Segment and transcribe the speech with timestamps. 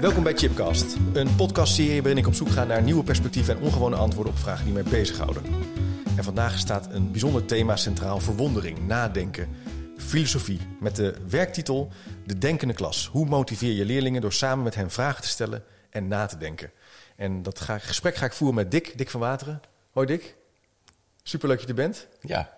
[0.00, 3.96] Welkom bij Chipcast, een podcastserie waarin ik op zoek ga naar nieuwe perspectieven en ongewone
[3.96, 5.42] antwoorden op vragen die mij bezighouden.
[6.16, 9.48] En vandaag staat een bijzonder thema centraal: verwondering, nadenken,
[9.96, 10.60] filosofie.
[10.80, 11.92] Met de werktitel
[12.24, 13.06] De Denkende Klas.
[13.12, 16.70] Hoe motiveer je leerlingen door samen met hen vragen te stellen en na te denken?
[17.16, 19.60] En dat gesprek ga ik voeren met Dick, Dick van Wateren.
[19.92, 20.36] Hoi Dick,
[21.22, 22.06] superleuk dat je er bent.
[22.20, 22.55] Ja,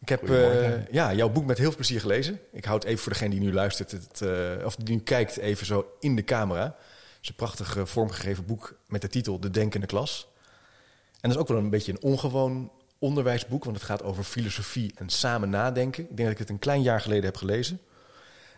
[0.00, 2.40] Ik heb eh, ja, jouw boek met heel veel plezier gelezen.
[2.52, 5.66] Ik houd even voor degene die nu luistert, het, eh, of die nu kijkt, even
[5.66, 6.64] zo in de camera.
[6.64, 6.74] Het
[7.22, 10.28] is een prachtig eh, vormgegeven boek met de titel De Denkende Klas.
[11.20, 14.92] En dat is ook wel een beetje een ongewoon onderwijsboek, want het gaat over filosofie
[14.96, 16.02] en samen nadenken.
[16.02, 17.80] Ik denk dat ik het een klein jaar geleden heb gelezen.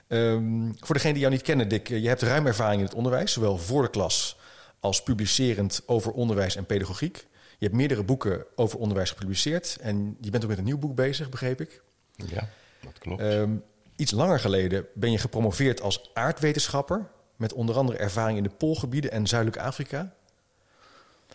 [0.06, 3.32] Ehm, voor degene die jou niet kennen, Dick, je hebt ruim ervaring in het onderwijs,
[3.32, 4.38] zowel voor de klas
[4.80, 7.27] als publicerend over onderwijs en pedagogiek.
[7.61, 10.94] Je hebt meerdere boeken over onderwijs gepubliceerd en je bent ook met een nieuw boek
[10.94, 11.83] bezig, begreep ik.
[12.16, 12.48] ja,
[12.83, 13.20] dat klopt.
[13.20, 13.56] Ehm,
[13.97, 19.11] iets langer geleden ben je gepromoveerd als aardwetenschapper, met onder andere ervaring in de Poolgebieden
[19.11, 20.14] en Zuidelijk Afrika.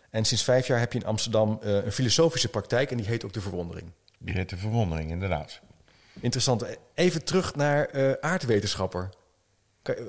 [0.09, 3.25] En sinds vijf jaar heb je in Amsterdam eh, een filosofische praktijk en die heet
[3.25, 3.91] ook De Verwondering.
[4.17, 5.59] Die heet de verwondering, inderdaad.
[6.19, 6.65] Interessant.
[6.93, 9.09] Even terug naar eh, aardwetenschapper.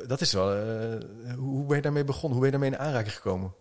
[0.07, 0.55] Dat is wel.
[0.55, 2.39] eh, hoe ben je daarmee begonnen?
[2.39, 3.55] Hoe ben je daarmee in aanraking gekomen?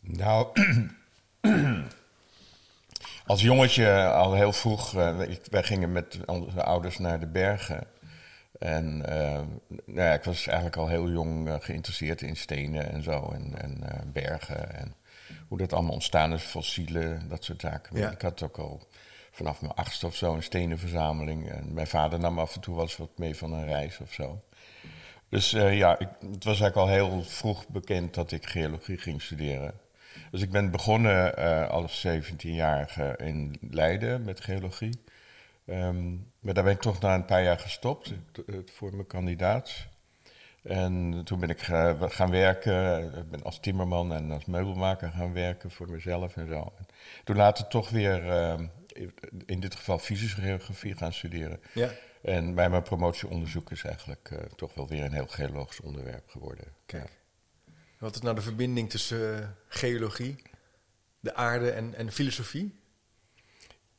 [0.00, 0.48] Nou,
[3.26, 5.18] als jongetje al heel vroeg, eh,
[5.50, 7.86] wij gingen met onze ouders naar de bergen.
[8.58, 9.40] En eh,
[9.84, 13.62] nou ja, ik was eigenlijk al heel jong eh, geïnteresseerd in stenen en zo, en,
[13.62, 13.80] en
[14.12, 14.74] bergen.
[14.74, 14.94] En
[15.48, 17.98] hoe dat allemaal ontstaan is, fossielen, dat soort zaken.
[17.98, 18.10] Ja.
[18.10, 18.88] Ik had ook al
[19.30, 21.50] vanaf mijn achtste of zo een stenenverzameling.
[21.50, 24.12] En mijn vader nam af en toe wel eens wat mee van een reis of
[24.12, 24.42] zo.
[25.28, 29.74] Dus ja, ik, het was eigenlijk al heel vroeg bekend dat ik geologie ging studeren.
[30.32, 35.00] Dus ik ben begonnen eh, als 17-jarige in Leiden met geologie.
[35.66, 36.10] Ehm,
[36.40, 38.12] maar daar ben ik toch na een paar jaar gestopt
[38.64, 39.86] voor mijn kandidaat.
[40.62, 45.32] En toen ben ik ga- gaan werken, ik ben als timmerman en als meubelmaker gaan
[45.32, 46.72] werken voor mezelf en zo.
[46.78, 46.86] En
[47.24, 48.66] toen later toch weer, ehm,
[49.46, 51.60] in dit geval fysische geografie gaan studeren.
[51.74, 51.88] Ja.
[52.22, 56.64] En bij mijn promotieonderzoek is eigenlijk eh, toch wel weer een heel geologisch onderwerp geworden.
[56.86, 57.10] Kijk.
[58.02, 60.36] Wat is nou de verbinding tussen eh, geologie,
[61.20, 62.80] de aarde en, en filosofie?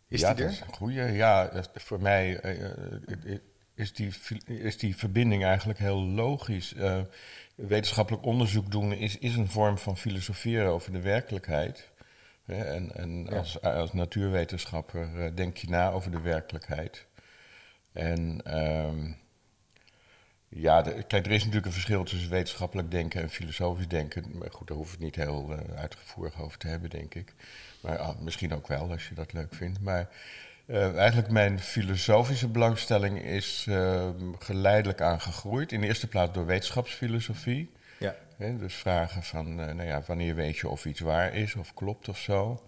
[0.07, 0.59] Is ja, die dat er?
[0.59, 1.01] is een goeie.
[1.11, 3.39] Ja, dat- voor mij eh, eh,
[3.75, 4.11] is, die,
[4.45, 6.73] is die verbinding eigenlijk heel logisch.
[7.55, 11.89] Wetenschappelijk onderzoek doen is, is een vorm van filosoferen over de werkelijkheid.
[12.45, 13.37] En en Ja.
[13.37, 17.05] als, als natuurwetenschapper denk je na over de werkelijkheid.
[17.91, 19.11] En ehm,
[20.55, 24.25] ja, de- kijk, er is natuurlijk een verschil tussen wetenschappelijk denken en filosofisch denken.
[24.37, 27.33] Maar goed, daar hoef ik het niet heel eh, uitgevoerig over te hebben, denk ik.
[27.81, 29.81] Maar ah, misschien ook wel, als je dat leuk vindt.
[29.81, 30.09] Maar
[30.65, 34.09] eh, eigenlijk mijn filosofische belangstelling is eh,
[34.39, 35.71] geleidelijk aangegroeid.
[35.71, 37.71] In de eerste plaats door wetenschapsfilosofie.
[37.99, 38.15] Ja.
[38.37, 42.09] Dus vragen van, eh, nou ja, wanneer weet je of iets waar is of klopt
[42.09, 42.61] of zo.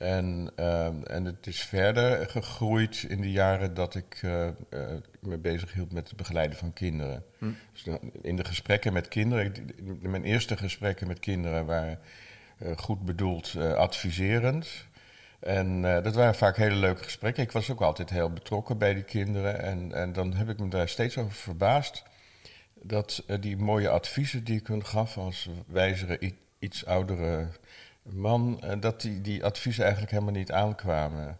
[0.00, 4.48] En, ehm, en het is verder gegroeid in de jaren dat ik eh,
[5.20, 7.24] me bezig hield met het begeleiden van kinderen.
[7.72, 11.98] Dus dan in de gesprekken met kinderen, ik- mijn eerste gesprekken met kinderen waren
[12.58, 14.68] eh, goed bedoeld adviserend.
[15.40, 17.42] En dat waren vaak hele leuke gesprekken.
[17.42, 19.60] Ik was ook altijd heel betrokken bij die kinderen.
[19.62, 22.02] En, en dan heb ik me daar steeds over verbaasd
[22.82, 27.48] dat die mooie adviezen die ik hun gaf als wijzere, iets oudere
[28.02, 31.38] man, eh, dat die, die adviezen eigenlijk helemaal niet aankwamen.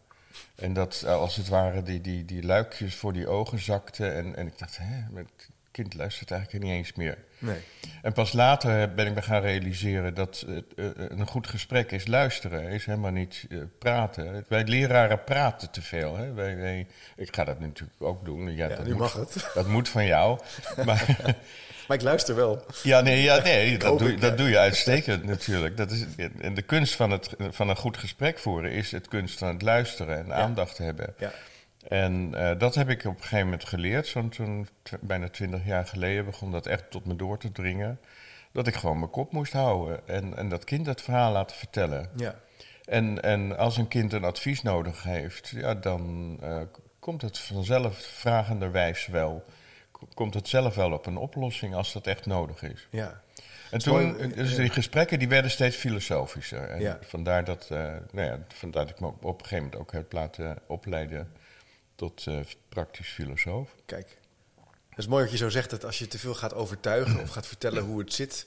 [0.55, 4.15] En dat eh, als het ware die, die, die luikjes voor die ogen zakten.
[4.15, 7.19] En, en ik dacht, hè, het kind luistert eigenlijk niet eens meer.
[7.39, 7.61] Nee.
[8.03, 12.63] En pas later ben ik me gaan realiseren dat eh, een goed gesprek is luisteren,
[12.63, 13.47] is helemaal niet
[13.79, 14.45] praten.
[14.49, 16.17] Wij leraren praten te veel.
[16.17, 16.33] Hè?
[16.33, 16.87] Wij, wij,
[17.17, 18.55] ik ga dat natuurlijk ook doen.
[18.55, 19.51] Ja, Ja, dat moet, mag het.
[19.55, 20.39] Dat moet van jou.
[20.85, 21.37] Maar
[21.91, 22.65] Maar ik luister wel.
[22.83, 24.37] ja, nee, ja, nee dat, doe, ik, dat ja.
[24.37, 25.77] doe je uitstekend natuurlijk.
[25.77, 26.05] Dat is,
[26.41, 29.63] en de kunst van, het, van een goed gesprek voeren is het kunst van het
[29.63, 31.15] luisteren en aandacht hebben.
[31.19, 31.33] Ja.
[31.89, 34.07] En eh, dat heb ik op een gegeven moment geleerd.
[34.07, 34.31] Zo'n
[34.83, 38.01] tw- bijna twintig jaar geleden begon dat echt tot me door te dringen.
[38.53, 42.11] Dat ik gewoon mijn kop moest houden en, en dat kind het verhaal laten vertellen.
[42.17, 42.35] Ja.
[42.85, 46.61] En, en als een kind een advies nodig heeft, ja, dan eh,
[46.99, 49.45] komt het vanzelf vragenderwijs wel.
[50.15, 52.87] Komt het zelf wel op een oplossing als dat echt nodig is.
[52.91, 53.21] Ja.
[53.71, 56.69] En toen, mooi, dus die gesprekken die werden steeds filosofischer.
[56.69, 56.99] En Ja.
[57.03, 57.79] vandaar, dat, eh,
[58.11, 61.33] nou ja, vandaar dat ik me op, een gegeven moment ook heb laten opleiden
[61.95, 62.39] tot eh,
[62.69, 63.75] praktisch filosoof.
[63.87, 64.19] Kijk.
[64.89, 67.29] Het is mooi wat je zo zegt, dat als je te veel gaat overtuigen of
[67.31, 68.47] gaat vertellen hoe het zit,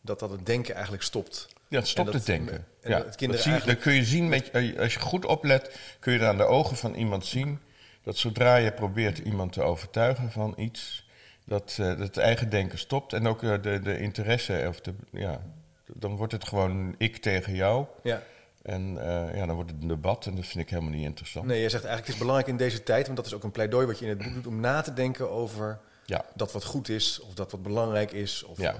[0.00, 1.48] dat dat het denken eigenlijk stopt.
[1.68, 2.66] Ja, het stopt dat- het denken.
[2.80, 5.00] en ja, dat kinderen dat zie, je- eigenlijk- dat kun je zien, met, als je
[5.00, 7.60] goed oplet, kun je aan de ogen van iemand zien
[8.02, 11.08] dat zodra je probeert iemand te overtuigen van iets,
[11.44, 14.94] dat, eh, dat het eigen denken stopt en ook eh, de, de interesse, of de,
[15.10, 15.40] ja,
[15.86, 17.86] dan wordt het gewoon ik tegen jou.
[18.02, 18.22] Ja.
[18.62, 21.46] En eh, ja, dan wordt het een debat en dat vind ik helemaal niet interessant.
[21.46, 23.50] Nee, je zegt eigenlijk het is belangrijk in deze tijd, want dat is ook een
[23.50, 26.64] pleidooi wat je in het boek doet, om na te denken over Ja, dat wat
[26.64, 28.74] goed is, of dat wat belangrijk is, of, Ja.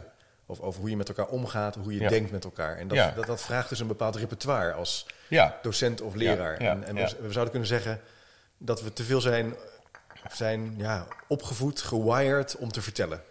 [0.46, 2.08] of over hoe je met elkaar omgaat, hoe je Ja.
[2.08, 2.76] denkt met elkaar.
[2.76, 5.06] En dat, dat, dat vraagt dus een bepaald repertoire als
[5.62, 6.62] docent of leraar.
[6.62, 8.00] Ja, ja, en we zouden kunnen zeggen
[8.62, 9.54] dat we te veel zijn,
[10.32, 13.22] zijn ja, opgevoed, gewired om te vertellen.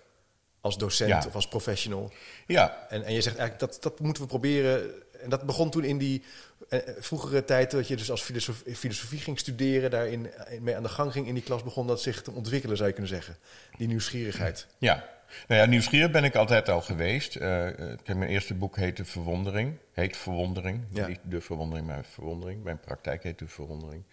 [0.61, 1.23] Als docent Ja.
[1.27, 2.11] of als professional.
[2.47, 4.91] ja, En, en je zegt eigenlijk dat, dat moeten we proberen.
[5.21, 6.23] En dat begon toen in die
[6.69, 10.83] eh, vroegere tijd dat je dus als filosof, filosofie ging studeren, daarin eh, mee aan
[10.83, 13.37] de gang ging in die klas, begon dat zich te ontwikkelen, zou je kunnen zeggen.
[13.77, 14.67] Die nieuwsgierigheid.
[14.77, 15.09] Ja.
[15.47, 17.37] Nou ja, nieuwsgierig ben ik altijd al geweest.
[17.37, 19.77] Kijk, mijn eerste boek heette Verwondering.
[19.93, 20.83] Heet Verwondering.
[20.91, 21.07] Ja.
[21.07, 22.63] Niet de verwondering, maar verwondering.
[22.63, 24.03] Mijn praktijk heet de verwondering.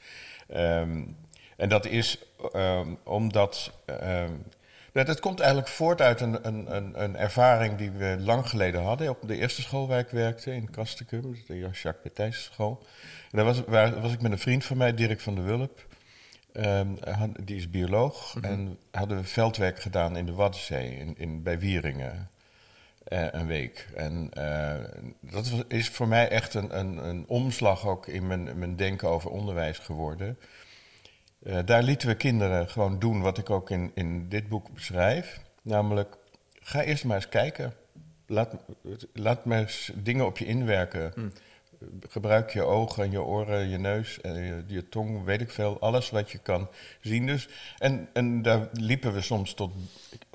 [0.48, 1.02] Ehm,
[1.56, 2.19] en dat is
[2.52, 3.72] ehm, omdat...
[3.87, 4.32] ehm,
[4.93, 8.82] dat, het komt eigenlijk voort uit een, een, een, een ervaring die we lang geleden
[8.82, 9.10] hadden.
[9.10, 11.37] Op de eerste school waar ik werkte, in Kastekum.
[11.46, 12.87] De Jacques Petijs school.
[13.31, 15.87] En daar was, waar, was ik met een vriend van mij, Dirk van der Wulp.
[17.40, 18.37] Die is bioloog.
[18.40, 22.31] En hadden we veldwerk gedaan in de Waddenzee, in, in, bij Wieringen.
[23.06, 23.88] Eh, een week.
[23.94, 24.74] En eh,
[25.20, 29.30] dat is voor mij echt een, een, een omslag ook in mijn, mijn denken over
[29.30, 30.38] onderwijs geworden.
[31.42, 35.40] Eh, daar lieten we kinderen gewoon doen wat ik ook in, in dit boek beschrijf.
[35.62, 36.16] Namelijk,
[36.60, 37.74] ga eerst maar eens kijken.
[38.26, 38.54] Laat,
[39.12, 41.32] laat maar eens dingen op je inwerken.
[42.08, 45.80] Gebruik je ogen, en je oren, je neus, en je, je tong, weet ik veel.
[45.80, 46.68] Alles wat je kan
[47.00, 47.48] zien dus.
[47.78, 49.72] En, en daar liepen we soms tot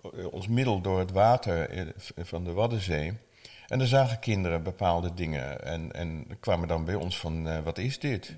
[0.04, 1.86] eh, ons middel door het water eh,
[2.18, 3.14] van de Waddenzee.
[3.68, 5.64] En dan zagen kinderen bepaalde dingen.
[5.64, 8.36] En, en kwamen dan bij ons van, eh, wat is dit?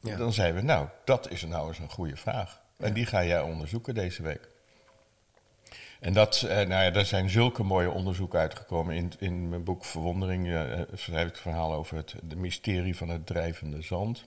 [0.00, 0.16] Ja.
[0.16, 2.62] Dan zeiden we, nou, dat is nou eens een goede vraag.
[2.76, 4.53] En die ga jij onderzoeken deze week.
[6.04, 8.94] En dat, eh, nou ja, daar zijn zulke mooie onderzoeken uitgekomen.
[8.94, 13.08] In, in mijn boek Verwondering eh, schrijf ik het verhaal over het de mysterie van
[13.08, 14.24] het drijvende zand.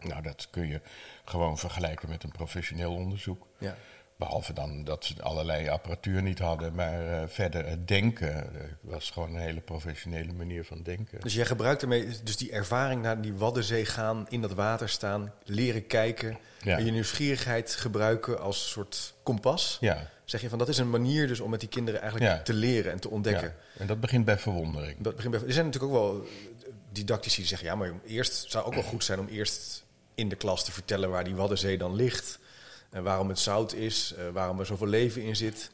[0.00, 0.80] Nou, dat kun je
[1.24, 3.46] gewoon vergelijken met een professioneel onderzoek.
[3.58, 3.76] Ja.
[4.16, 6.74] Behalve dan dat ze allerlei apparatuur niet hadden.
[6.74, 11.20] Maar eh, verder het denken eh, was gewoon een hele professionele manier van denken.
[11.20, 15.32] Dus jij gebruikt ermee dus die ervaring naar die Waddenzee gaan, in dat water staan,
[15.44, 16.78] leren kijken, Ja.
[16.78, 19.76] en je nieuwsgierigheid gebruiken als soort kompas.
[19.80, 22.42] Ja, Zeg je van dat is een manier dus om met die kinderen eigenlijk Ja.
[22.42, 23.54] te leren en te ontdekken.
[23.74, 23.80] ja.
[23.80, 24.96] En dat begint bij verwondering.
[25.00, 26.26] Dat begint bij, er zijn natuurlijk ook wel
[26.92, 27.68] didactici die zeggen...
[27.68, 29.84] ja, maar eerst zou ook wel goed zijn om eerst
[30.14, 31.10] in de klas te vertellen...
[31.10, 32.38] waar die Waddenzee dan ligt.
[32.90, 35.70] En waarom het zout is, eh, waarom er zoveel leven in zit.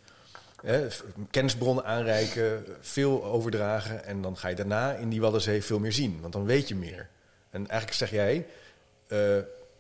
[0.63, 0.87] Hè,
[1.31, 4.05] kennisbronnen aanreiken, veel overdragen...
[4.05, 6.19] en dan ga je daarna in die Waddenzee veel meer zien.
[6.21, 7.09] Want dan weet je meer.
[7.51, 8.47] En eigenlijk zeg jij...
[9.07, 9.19] eh,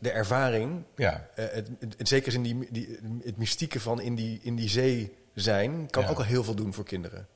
[0.00, 4.40] de ervaring, Ja, eh, het, het, zeker in die, die, het mystieke van in die,
[4.42, 5.90] in die zee zijn...
[5.90, 6.08] kan Ja.
[6.08, 7.26] ook al heel veel doen voor kinderen.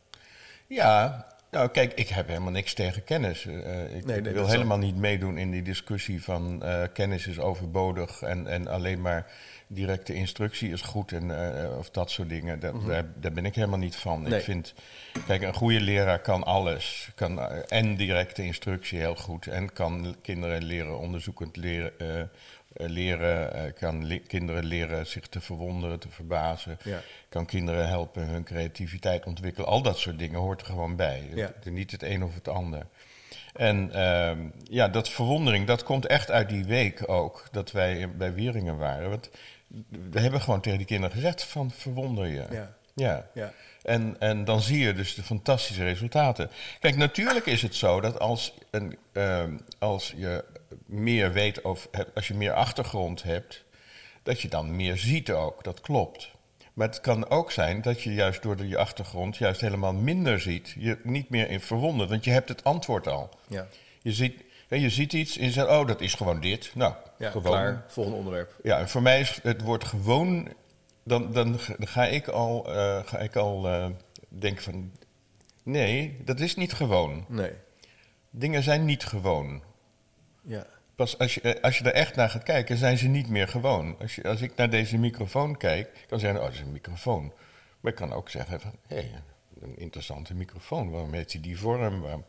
[0.66, 3.46] Ja, nou kijk, ik heb helemaal niks tegen kennis.
[3.46, 8.22] Eh, ik nee, wil helemaal niet meedoen in die discussie van eh, kennis is overbodig
[8.22, 9.26] en, en alleen maar
[9.66, 12.61] directe instructie is goed en eh, of dat soort dingen.
[12.61, 14.21] Daar, daar, daar ben ik helemaal niet van.
[14.21, 14.28] Mhm.
[14.30, 14.38] Nee.
[14.38, 14.75] Ik vind,
[15.26, 17.09] kijk, een goede leraar kan alles.
[17.14, 21.99] Kan eh, en directe instructie heel goed en kan kinderen leren onderzoekend leren.
[21.99, 22.23] eh,
[22.76, 27.00] leren kan le- kinderen leren zich te verwonderen, te verbazen Ja.
[27.28, 29.68] kan kinderen helpen hun creativiteit ontwikkelen.
[29.68, 31.28] Al dat soort dingen hoort er gewoon bij.
[31.35, 31.47] Ja.
[31.62, 32.87] Het- Niet het een of het ander.
[33.52, 34.38] En ehm,
[34.71, 39.11] ja, dat verwondering, dat komt echt uit die week ook, dat wij bij Wieringen waren.
[39.11, 39.30] Want
[40.10, 42.46] we hebben gewoon tegen die kinderen gezegd van verwonder je.
[42.50, 42.76] Ja.
[42.94, 43.30] ja.
[43.34, 43.52] Ja.
[43.82, 46.50] En, en dan zie je dus de fantastische resultaten.
[46.80, 50.44] Kijk, natuurlijk is het zo dat als, een, ehm, als je
[50.86, 53.64] meer weet of als je meer achtergrond hebt,
[54.22, 55.64] dat je dan meer ziet ook.
[55.64, 56.30] Dat klopt.
[56.72, 60.40] Maar het kan ook zijn dat je juist door de, je achtergrond juist helemaal minder
[60.40, 60.74] ziet.
[60.78, 63.30] Je niet meer in verwonderd, want je hebt het antwoord al.
[63.48, 63.66] Ja.
[64.02, 66.71] Je ziet, hè, je ziet iets en je zegt, oh, dat is gewoon dit.
[66.75, 67.52] Nou, Ja, gewoon.
[67.52, 67.85] klaar.
[67.88, 68.56] Volgende onderwerp.
[68.62, 70.49] Ja, en voor mij is het woord gewoon,
[71.04, 73.87] dan, dan ga- ik al, eh, ga ik al eh,
[74.28, 74.92] denken van,
[75.62, 77.25] nee, dat is niet gewoon.
[77.28, 77.52] Nee.
[78.30, 79.62] Dingen zijn niet gewoon.
[80.42, 80.66] Ja.
[80.97, 83.49] pas als je, eh, als je er echt naar gaat kijken, zijn ze niet meer
[83.49, 83.97] gewoon.
[84.00, 87.33] Als, je, als ik naar deze microfoon kijk, kan zeggen, oh, dat is een microfoon.
[87.80, 89.23] Maar ik kan ook zeggen van, hé, hey,
[89.61, 90.90] een interessante microfoon.
[90.90, 92.00] Waarom heeft hij die vorm?
[92.00, 92.25] Waarom,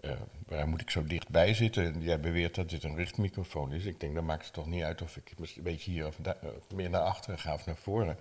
[0.00, 0.10] eh,
[0.46, 1.84] waar moet ik zo dichtbij zitten?
[1.84, 3.84] En jij beweert dat dit een richtmicrofoon is.
[3.84, 6.36] Ik denk, dan maakt het toch niet uit of ik een beetje hier of, daar,
[6.42, 8.18] of meer naar achteren ga of naar voren.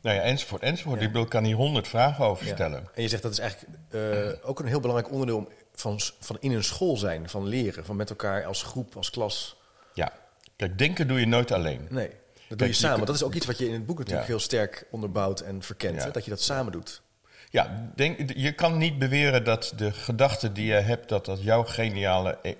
[0.00, 1.00] Nou ja, enzovoort, enzovoort.
[1.00, 1.06] Ja.
[1.06, 2.54] Ik bedoel, kan hier honderd vragen over Ja.
[2.54, 2.88] stellen.
[2.94, 6.52] En je zegt dat is eigenlijk eh, ook een heel belangrijk onderdeel van, van in
[6.52, 9.56] een school zijn, van leren, van met elkaar als groep, als klas.
[9.94, 10.12] Ja.
[10.56, 11.86] Kijk, denken doe je nooit alleen.
[11.90, 12.10] Nee,
[12.48, 13.06] dat doe je samen.
[13.06, 14.32] Dat is ook iets wat je in het boek natuurlijk Ja.
[14.32, 15.96] heel sterk onderbouwt en verkent.
[15.96, 16.04] Ja.
[16.04, 16.10] Hè?
[16.10, 17.02] Dat je dat samen doet.
[17.50, 21.62] Ja, denk, je kan niet beweren dat de gedachte die je hebt, dat dat jouw
[21.64, 22.52] geniale, eh,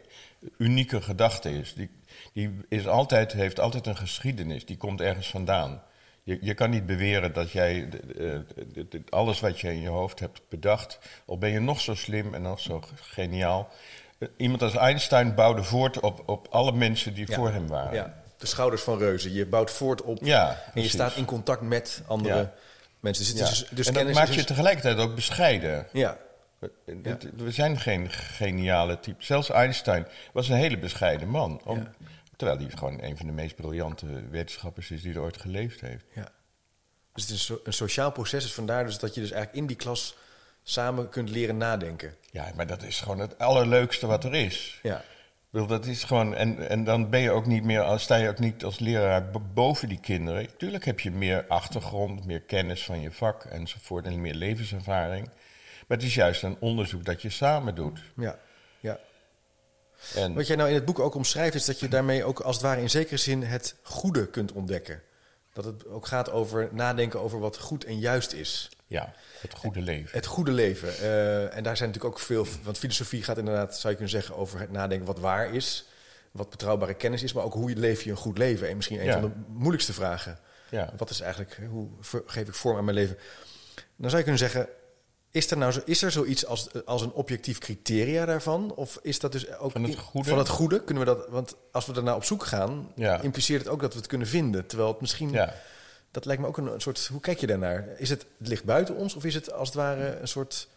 [0.58, 1.74] unieke gedachte is.
[1.74, 1.90] Die,
[2.32, 5.82] die is altijd, heeft altijd een geschiedenis, die komt ergens vandaan.
[6.22, 10.40] Je, je kan niet beweren dat jij de- alles wat je in je hoofd hebt
[10.48, 13.68] bedacht, al ben je nog zo slim en nog zo geniaal.
[14.18, 17.34] eh, Iemand als Einstein bouwde voort op, op alle mensen die Ja.
[17.34, 17.94] voor hem waren.
[17.94, 18.14] Ja.
[18.38, 19.32] De schouders van reuzen.
[19.32, 22.52] Je bouwt voort op Ja, en je staat in contact met andere Ja.
[23.00, 23.24] Mensen.
[23.36, 25.86] Dus, het is dus, en dat maakt je dus- tegelijkertijd ook bescheiden.
[25.92, 26.18] Ja,
[27.36, 29.24] We zijn geen geniale type.
[29.24, 31.60] Zelfs Einstein was een hele bescheiden man.
[31.64, 31.92] Om- Ja.
[32.36, 36.04] Terwijl hij gewoon een van de meest briljante wetenschappers is die er ooit geleefd heeft.
[36.14, 36.28] ja.
[37.12, 38.42] Dus het is een, so- een sociaal proces.
[38.42, 40.16] Dus vandaar dus dat je dus eigenlijk in die klas
[40.62, 42.14] samen kunt leren nadenken.
[42.30, 44.78] Ja, maar dat is gewoon het allerleukste wat er is.
[44.82, 45.04] Ja,
[45.62, 48.38] bedoel, dat is gewoon, en, en dan ben je ook niet meer, sta je ook
[48.38, 50.56] niet als leraar bo- boven die kinderen.
[50.56, 55.26] Tuurlijk heb je meer achtergrond, meer kennis van je vak enzovoort en meer levenservaring.
[55.86, 58.00] Maar het is juist een onderzoek dat je samen doet.
[58.16, 58.38] ja,
[58.80, 58.98] ja.
[60.14, 62.56] En, Wat jij nou in het boek ook omschrijft, is dat je daarmee ook als
[62.56, 65.02] het ware in zekere zin het goede kunt ontdekken.
[65.52, 68.70] Dat het ook gaat over nadenken over wat goed en juist is.
[68.86, 70.10] Ja, het goede leven.
[70.16, 70.88] Het goede leven.
[70.98, 72.46] Eh, en daar zijn natuurlijk ook veel.
[72.62, 75.86] Want filosofie gaat inderdaad, zou je kunnen zeggen, over het nadenken wat waar is.
[76.30, 78.68] Wat betrouwbare kennis is, maar ook hoe leef je een goed leven.
[78.68, 79.12] En misschien een Ja.
[79.20, 80.38] van de moeilijkste vragen.
[80.70, 80.92] Ja.
[80.96, 81.88] Wat is eigenlijk, hoe
[82.26, 83.16] geef ik vorm aan mijn leven?
[83.96, 84.68] Dan zou je kunnen zeggen,
[85.30, 88.74] is er nou zo, is er zoiets als, als een objectief criteria daarvan?
[88.74, 90.28] Of is dat dus ook Van het goede?
[90.28, 90.84] van het goede?
[90.84, 93.20] Kunnen we dat, want als we naar op zoek gaan, Ja.
[93.20, 94.66] impliceert het ook dat we het kunnen vinden.
[94.66, 95.54] Terwijl het misschien, Ja.
[96.16, 97.88] Dat lijkt me ook een, een soort, hoe kijk je daarnaar?
[97.96, 100.68] Is het, het ligt buiten ons of is het als het ware een soort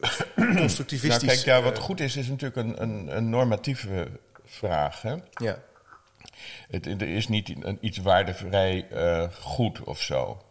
[0.00, 1.22] eh, constructivistisch...
[1.22, 4.08] Nou, kijk, ja, wat eh, goed is, is natuurlijk een, een, een normatieve
[4.44, 5.02] vraag.
[5.02, 5.14] Hè?
[5.30, 5.58] ja,
[6.70, 10.42] Het, er is niet een, iets waardevrij eh, goed of zo.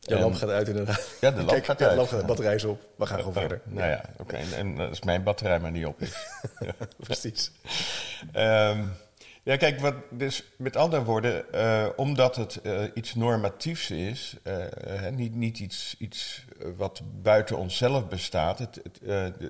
[0.00, 1.08] de En- lamp gaat uit inderdaad.
[1.20, 2.86] Ja, de lamp gaat ja, de lamp uit, batterij is op.
[2.96, 3.60] We gaan gewoon verder.
[3.64, 4.36] Nou ja, oké.
[4.36, 6.26] En, en als mijn batterij maar niet op is.
[7.06, 7.52] Precies.
[8.32, 8.84] Ehm,
[9.50, 15.08] ja, kijk, wat, dus met andere woorden, eh, omdat het eh, iets normatiefs is, eh,
[15.12, 16.44] niet, niet iets, iets
[16.76, 19.48] wat buiten onszelf bestaat, het, het,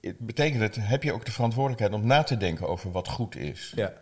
[0.00, 3.36] het betekent het, heb je ook de verantwoordelijkheid om na te denken over wat goed
[3.36, 3.72] is.
[3.74, 3.92] Ja,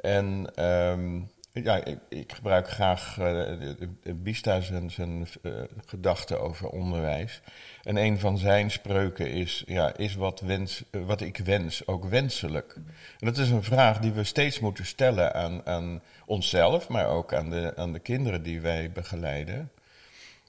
[0.00, 1.20] En ehm,
[1.64, 5.52] ja, ik, ik gebruik graag de Bista zijn, zijn eh,
[5.86, 7.40] gedachten over onderwijs.
[7.82, 12.04] En een van zijn spreuken is, ja, is wat, wens, eh, wat ik wens ook
[12.04, 12.74] wenselijk?
[13.18, 17.34] En dat is een vraag die we steeds moeten stellen aan, aan onszelf, maar ook
[17.34, 19.70] aan de, aan de kinderen die wij begeleiden.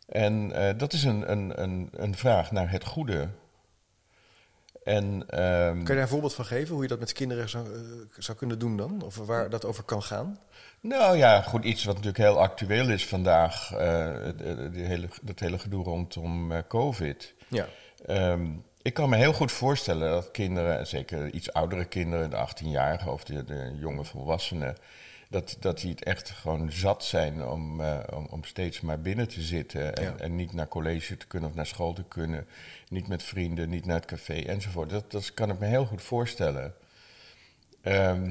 [0.07, 3.29] En dat is een, een, een, een vraag naar het goede.
[4.89, 7.65] En, ehm, Kan je daar een voorbeeld van geven hoe je dat met kinderen zou,
[7.65, 7.81] eh,
[8.17, 9.01] zou kunnen doen dan?
[9.01, 10.39] Of waar dat over kan gaan?
[10.81, 15.59] Nou ja, goed, iets wat natuurlijk heel actueel is vandaag, het, het hele, dat hele
[15.59, 17.33] gedoe rondom COVID.
[17.47, 17.67] Ja,
[18.05, 18.47] Ehm,
[18.81, 23.11] ik kan me heel goed voorstellen dat kinderen, en zeker iets oudere kinderen, de 18-jarigen
[23.11, 24.75] of de, de jonge volwassenen,
[25.29, 29.27] dat, dat die het echt gewoon zat zijn om, eh, om, om steeds maar binnen
[29.27, 30.15] te zitten en, Ja.
[30.17, 32.47] en niet naar college te kunnen of naar school te kunnen,
[32.87, 34.89] niet met vrienden, niet naar het café enzovoort.
[34.89, 36.73] Dat, dat kan ik me heel goed voorstellen.
[37.81, 38.23] Ehm,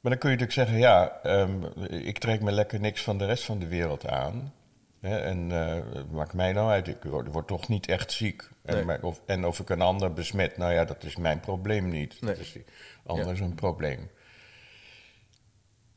[0.00, 3.26] maar dan kun je natuurlijk zeggen, ja, ehm, ik trek me lekker niks van de
[3.26, 4.52] rest van de wereld aan.
[5.00, 8.48] Hè, en het maakt mij nou uit, ik word, word toch niet echt ziek.
[8.64, 11.88] En, maar of, en of ik een ander besmet, nou ja, dat is mijn probleem
[11.88, 12.20] niet.
[12.20, 12.34] Nee.
[12.34, 12.64] Dat is die
[13.06, 14.10] ander een probleem.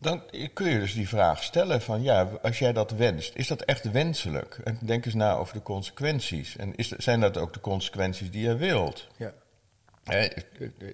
[0.02, 3.62] Dan kun je dus die vraag stellen van, ja, als jij dat wenst, is dat
[3.62, 4.60] echt wenselijk?
[4.64, 6.58] En denk eens na over de consequenties.
[6.58, 9.08] En is, zijn dat ook de consequenties die je wilt?
[9.18, 9.34] ja,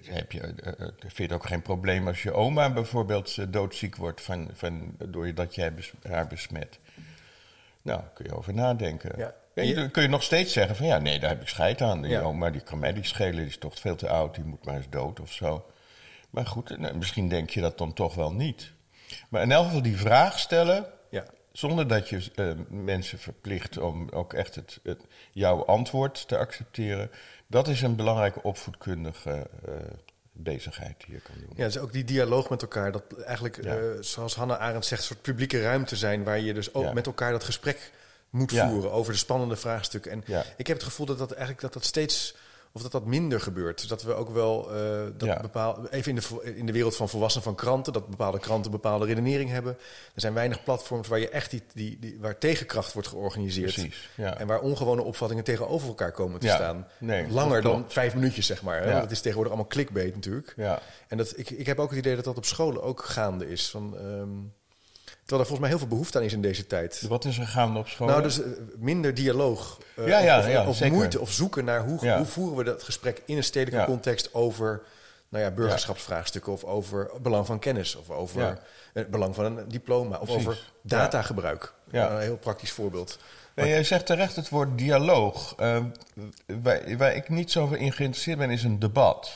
[0.02, 3.44] heb je, eh, eh, vind je het ook geen probleem als je oma bijvoorbeeld eh,
[3.48, 6.78] doodziek wordt van, van, doordat jij bes- haar besmet?
[7.82, 9.12] Nou, kun je over nadenken.
[9.18, 9.34] Ja.
[9.54, 12.02] En dan kun je nog steeds zeggen van ja, nee, daar heb ik scheid aan.
[12.02, 12.20] Die Ja.
[12.20, 14.76] oma die kan mij niet schelen, die is toch veel te oud, die moet maar
[14.76, 15.66] eens dood of zo.
[16.30, 18.72] Maar goed, eh, misschien denk je dat dan toch wel niet.
[19.28, 24.08] Maar in elk geval die vraag stellen, ja, zonder dat je eh, mensen verplicht om
[24.10, 25.00] ook echt het, het,
[25.32, 27.10] jouw antwoord te accepteren.
[27.46, 29.72] Dat is een belangrijke opvoedkundige eh,
[30.32, 31.50] bezigheid die je kan doen.
[31.56, 32.92] Ja, dus ook die dialoog met elkaar.
[32.92, 33.76] Dat eigenlijk, Ja.
[33.76, 36.24] eh, zoals Hannah Arendt zegt, een soort publieke ruimte zijn...
[36.24, 36.92] waar je dus ook Ja.
[36.92, 37.92] met elkaar dat gesprek
[38.30, 40.10] moet voeren over de spannende vraagstukken.
[40.12, 40.24] En
[40.56, 42.34] ik heb het gevoel dat dat eigenlijk dat dat steeds...
[42.76, 43.88] of dat dat minder gebeurt.
[43.88, 44.80] Dat we ook wel eh,
[45.16, 45.40] dat Ja.
[45.40, 47.92] bepaal, even in de, in de wereld van volwassenen van kranten...
[47.92, 49.72] dat bepaalde kranten bepaalde redenering hebben.
[50.14, 53.72] Er zijn weinig platforms waar je echt die, die, die, waar tegenkracht wordt georganiseerd.
[53.74, 54.38] Precies, ja.
[54.38, 56.54] En waar ongewone opvattingen tegenover elkaar komen te Ja.
[56.54, 56.86] staan.
[56.98, 58.82] Nee, Langer dan vijf minuutjes, zeg maar.
[58.82, 59.00] hè.
[59.00, 60.52] Dat is tegenwoordig allemaal clickbait natuurlijk.
[60.56, 63.48] Ja, En dat, ik, ik heb ook het idee dat dat op scholen ook gaande
[63.50, 63.70] is.
[63.70, 64.28] Van, ehm,
[65.26, 67.02] terwijl er volgens mij heel veel behoefte aan is in deze tijd.
[67.08, 68.06] wat is er gaande op school?
[68.06, 69.78] Nou, dus eh, minder dialoog.
[69.96, 70.94] eh, Ja, ja, of, ja, of zeker.
[70.96, 74.82] moeite of zoeken naar hoe, hoe voeren we dat gesprek in een stedelijke context over
[75.28, 78.58] nou ja, burgerschapsvraagstukken of over belang van kennis of over
[78.92, 80.46] het belang van een diploma of Precies.
[80.46, 81.74] over datagebruik.
[81.90, 82.10] Ja.
[82.10, 83.18] Een heel praktisch voorbeeld.
[83.54, 85.54] Nee, jij zegt terecht het woord dialoog.
[85.56, 85.84] Eh,
[86.62, 89.32] waar, waar ik niet zo in geïnteresseerd ben, is een debat.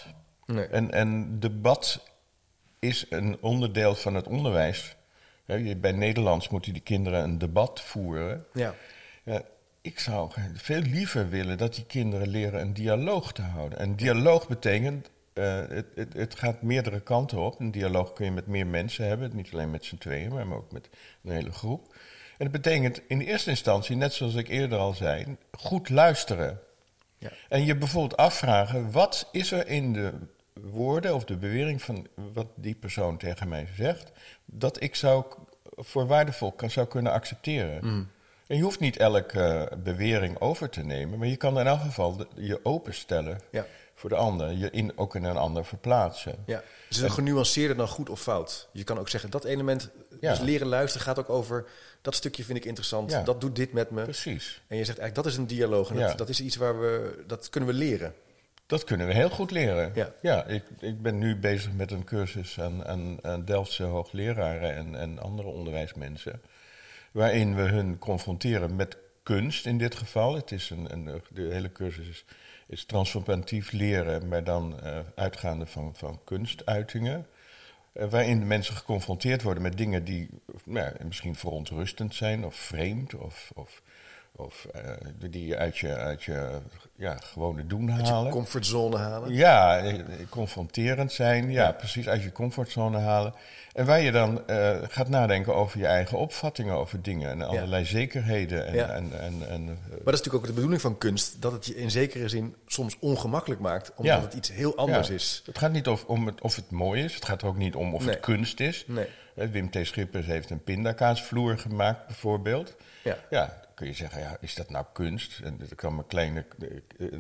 [0.47, 0.67] Nee.
[0.67, 2.01] En, en debat
[2.79, 4.97] is een onderdeel van het onderwijs.
[5.77, 8.47] Bij Nederlands moeten die kinderen een debat voeren.
[8.53, 8.75] Ja.
[9.25, 9.43] Ja,
[9.81, 13.79] ik zou veel liever willen dat die kinderen leren een dialoog te houden.
[13.79, 17.61] En dialoog betekent, eh, het, het, het gaat meerdere kanten op.
[17.61, 20.73] Een dialoog kun je met meer mensen hebben, niet alleen met z'n tweeën, maar ook
[20.73, 20.89] met
[21.23, 21.95] een hele groep.
[22.39, 26.61] En het betekent in eerste instantie, net zoals ik eerder al zei, goed luisteren.
[27.19, 27.31] Ja.
[27.49, 30.13] En je bijvoorbeeld afvragen, wat is er in de
[30.63, 34.13] woorden of de bewering van wat die persoon tegen mij zegt,
[34.45, 35.25] dat ik zou
[35.77, 38.09] voor waardevol kan, zou kunnen accepteren.
[38.47, 39.41] En je hoeft niet elke
[39.71, 43.67] eh, bewering over te nemen, maar je kan in elk geval de- je openstellen Ja.
[43.95, 46.35] voor de ander, je in, ook in een ander verplaatsen.
[46.47, 46.63] Ja.
[46.89, 48.69] Dus het een genuanceerder dan goed of fout.
[48.73, 49.91] Je kan ook zeggen, dat element,
[50.21, 50.31] Ja.
[50.31, 51.67] dus leren luisteren gaat ook over...
[52.03, 53.23] dat stukje vind ik interessant, Ja.
[53.23, 54.03] dat doet dit met me.
[54.03, 54.63] Precies.
[54.69, 55.91] En je zegt eigenlijk, dat is een dialoog.
[55.91, 58.15] En dat, dat is iets waar we, dat kunnen we leren.
[58.71, 60.13] Dat kunnen we heel goed leren.
[60.23, 60.45] Ja.
[60.45, 65.19] ik, ik ben nu bezig met een cursus aan, aan, aan Delftse hoogleraren en, en
[65.19, 66.43] andere onderwijsmensen.
[67.13, 70.35] Waarin we hun confronteren met kunst in dit geval.
[70.35, 72.25] Het is een, een, de hele cursus is,
[72.67, 77.27] is transformatief leren, maar dan eh, uitgaande van, van kunstuitingen.
[77.93, 80.29] Eh, waarin de mensen geconfronteerd worden met dingen die
[80.65, 83.83] nou, misschien verontrustend zijn of vreemd of, of,
[84.41, 84.83] of eh,
[85.31, 86.59] die je uit je, uit je
[86.97, 88.33] ja, gewone doen Uit je halen.
[88.33, 89.33] comfortzone halen.
[89.33, 89.95] Ja, eh,
[90.29, 91.51] confronterend zijn.
[91.51, 93.35] Ja, precies, uit je comfortzone halen.
[93.73, 97.31] En waar je dan eh, gaat nadenken over je eigen opvattingen over dingen.
[97.31, 98.67] En allerlei zekerheden.
[98.67, 98.89] En, Ja.
[98.89, 101.43] en, en, en, Maar dat is natuurlijk ook de bedoeling van kunst.
[101.43, 103.93] Dat het je in zekere zin soms ongemakkelijk maakt.
[103.97, 105.43] Omdat het iets heel anders is.
[105.47, 107.15] Het gaat niet of, om het, of het mooi is.
[107.15, 108.11] Het gaat er ook niet om of Nee.
[108.15, 108.85] het kunst is.
[108.87, 109.07] Nee.
[109.35, 109.79] Wim T.
[109.83, 112.77] Schippers heeft een pindakaasvloer gemaakt, bijvoorbeeld.
[113.03, 113.17] Ja.
[113.31, 115.41] Ja, kun je zeggen, ja, is dat nou kunst?
[115.45, 116.45] En dat kan mijn kleine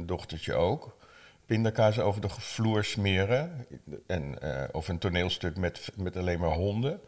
[0.06, 0.96] dochtertje ook.
[1.46, 3.66] Pindakaas over de vloer smeren.
[4.06, 7.00] En, eh, of een toneelstuk met, met alleen maar honden.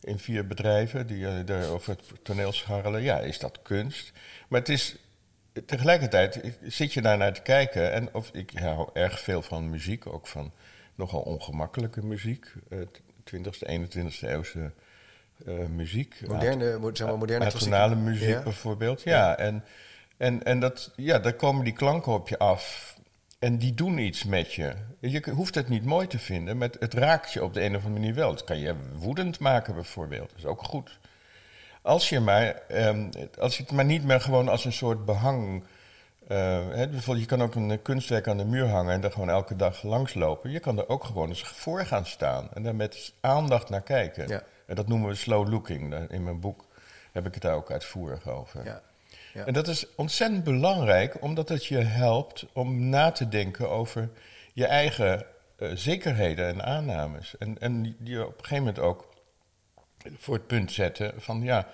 [0.00, 3.02] In vier bedrijven die daar over het toneel scharrelen.
[3.02, 4.12] Ja, is dat kunst?
[4.48, 4.96] Maar het is...
[5.66, 7.92] Tegelijkertijd zit je daar naar te kijken.
[7.92, 10.06] En of, ik hou erg veel van muziek.
[10.06, 10.52] Ook van
[10.94, 12.52] nogal ongemakkelijke muziek.
[12.68, 12.78] eh,
[13.24, 14.72] 20e, 21e eeuwse
[15.68, 16.14] muziek.
[16.28, 18.42] Moderne, mo- zeg maar moderne klassieke- muziek Ja.
[18.42, 19.36] bijvoorbeeld, ja.
[19.36, 19.64] En,
[20.16, 22.96] en, en dat, ja, daar komen die klanken op je af.
[23.38, 24.72] En die doen iets met je.
[25.00, 27.84] Je hoeft het niet mooi te vinden, maar het, raakt je op de een of
[27.84, 28.30] andere manier wel.
[28.30, 30.98] Het kan je woedend maken bijvoorbeeld, dat is ook goed.
[31.82, 35.64] Als je, maar, ehm, als je het maar niet meer gewoon als een soort behang...
[36.28, 39.56] eh, bijvoorbeeld, je kan ook een kunstwerk aan de muur hangen en daar gewoon elke
[39.56, 40.50] dag langslopen.
[40.50, 44.28] Je kan er ook gewoon eens voor gaan staan en daar met aandacht naar kijken.
[44.28, 44.42] Ja.
[44.68, 46.10] En dat noemen we slow looking.
[46.10, 46.64] In mijn boek
[47.12, 48.64] heb ik het daar ook uitvoerig over.
[48.64, 48.82] Ja.
[49.34, 49.44] Ja.
[49.46, 54.10] En dat is ontzettend belangrijk, omdat het je helpt om na te denken over
[54.52, 55.26] je eigen
[55.56, 57.36] eh, zekerheden en aannames.
[57.38, 59.08] En, en die- die op een gegeven moment ook
[60.18, 61.68] voor het punt zetten van ja,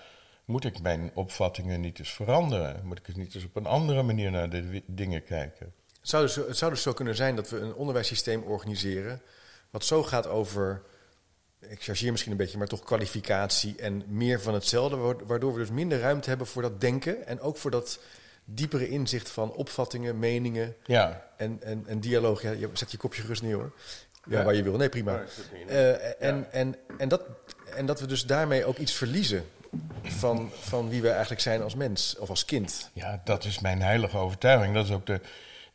[0.45, 2.81] moet ik mijn opvattingen niet eens veranderen?
[2.87, 5.73] Moet ik eens niet eens op een andere manier naar de dingen kijken?
[6.01, 9.21] Het zou, dus, het zou dus zo kunnen zijn dat we een onderwijssysteem organiseren.
[9.71, 10.83] wat zo gaat over.
[11.69, 14.97] Ik chargeer misschien een beetje, maar toch kwalificatie en meer van hetzelfde.
[14.97, 17.27] wa- Waardoor we dus minder ruimte hebben voor dat denken.
[17.27, 17.99] En ook voor dat
[18.45, 22.43] diepere inzicht van opvattingen, meningen Ja, en, en, en dialoog.
[22.43, 23.73] Ja, je zet je kopje gerust neer hoor.
[24.29, 24.45] Ja, Ja.
[24.45, 24.77] waar je wil.
[24.77, 25.23] Nee, prima.
[25.69, 27.23] Eh, en, en, en, dat,
[27.75, 29.45] en dat we dus daarmee ook iets verliezen
[30.03, 32.91] van, van wie we eigenlijk zijn als mens of als kind.
[32.93, 34.75] Ja, dat is mijn heilige overtuiging.
[34.75, 35.21] Dat is ook de,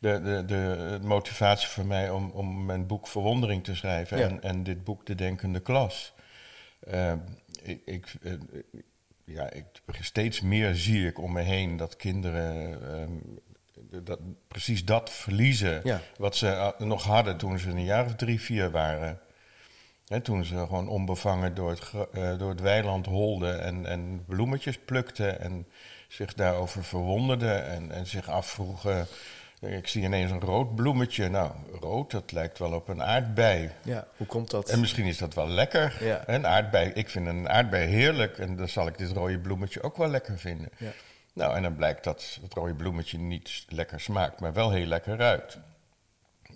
[0.00, 4.28] de, de, de motivatie voor mij om, om mijn boek Verwondering te schrijven Ja.
[4.28, 6.14] en, en dit boek De Denkende Klas.
[6.80, 7.12] Eh,
[7.62, 8.32] ik, ik, eh,
[9.24, 9.64] ja, ik,
[10.00, 13.12] steeds meer zie ik om me heen dat kinderen ehm,
[14.04, 16.00] dat, precies dat verliezen Ja.
[16.16, 19.20] wat ze eh, nog hadden toen ze een jaar of drie, vier waren.
[20.06, 24.78] Hè, toen ze gewoon onbevangen door het, eh, door het weiland holden en, en bloemetjes
[24.78, 25.66] plukten en
[26.08, 29.06] zich daarover verwonderden en, en zich afvroegen.
[29.60, 31.28] Ik zie ineens een rood bloemetje.
[31.28, 33.70] Nou, rood, dat lijkt wel op een aardbei.
[33.84, 34.68] Ja, hoe komt dat?
[34.68, 35.96] En misschien is dat wel lekker.
[36.04, 36.22] Ja.
[36.26, 39.96] Een aardbei, ik vind een aardbei heerlijk en dan zal ik dit rode bloemetje ook
[39.96, 40.68] wel lekker vinden.
[40.78, 40.90] Ja.
[41.32, 45.16] Nou, en dan blijkt dat het rode bloemetje niet lekker smaakt, maar wel heel lekker
[45.16, 45.58] ruikt.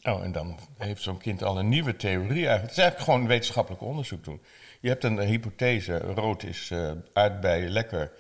[0.02, 2.62] Nou, en dan heeft zo'n kind al een nieuwe theorie eigenlijk.
[2.62, 4.42] Het is eigenlijk gewoon wetenschappelijk onderzoek doen.
[4.80, 8.12] Je hebt een hypothese, rood is eh aardbei lekker.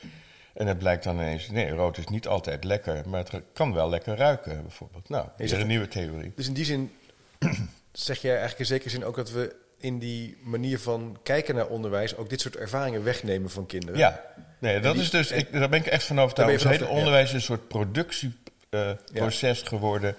[0.54, 3.88] En het blijkt dan ineens, nee, rood is niet altijd lekker, maar het kan wel
[3.88, 5.08] lekker ruiken bijvoorbeeld.
[5.08, 6.32] Nou, is er een nieuwe theorie.
[6.36, 6.92] Dus in die zin
[7.92, 11.66] zeg jij eigenlijk in zekere zin ook dat we in die manier van kijken naar
[11.66, 13.98] onderwijs ook dit soort ervaringen wegnemen van kinderen.
[13.98, 14.20] Ja,
[14.58, 16.62] nee, dat die- is dus, ik, daar ben ik echt van overtuigd.
[16.62, 20.16] Het hele onderwijs is een soort productieproces geworden.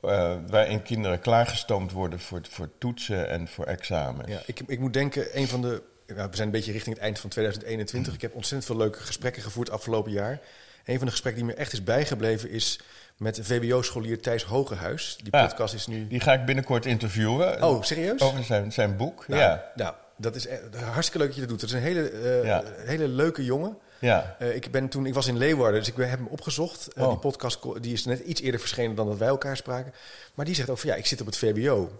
[0.00, 4.28] eh, waarin kinderen klaargestoomd worden voor, voor toetsen en voor examens.
[4.28, 5.82] Ja, ik, ik moet denken, een van de.
[6.06, 8.14] We zijn een beetje richting het eind van 2021.
[8.14, 10.40] Ik heb ontzettend veel leuke gesprekken gevoerd afgelopen jaar.
[10.84, 12.80] Een van de gesprekken die me echt is bijgebleven is
[13.16, 15.16] met VWO-scholier Thijs Hogehuis.
[15.22, 15.46] Die Ja.
[15.46, 16.06] podcast is nu.
[16.06, 17.62] Die ga ik binnenkort interviewen.
[17.64, 18.20] Oh, serieus?
[18.20, 19.28] Over zijn, zijn boek.
[19.28, 19.70] Nou, ja.
[19.74, 21.60] Nou, dat is echt hartstikke leuk dat je dat doet.
[21.60, 22.62] Het is een hele, eh, Ja.
[22.76, 23.76] hele leuke jongen.
[23.98, 24.36] ja.
[24.38, 26.88] Eh, ik, ben toen, ik was in Leeuwarden, dus ik ben- heb hem opgezocht.
[26.92, 27.08] Eh, Oh.
[27.08, 29.92] Die podcast die is net iets eerder verschenen dan dat wij elkaar spraken.
[30.34, 31.90] Maar die zegt ook van ja, ik zit op het VWO.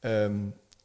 [0.00, 0.34] Ehm,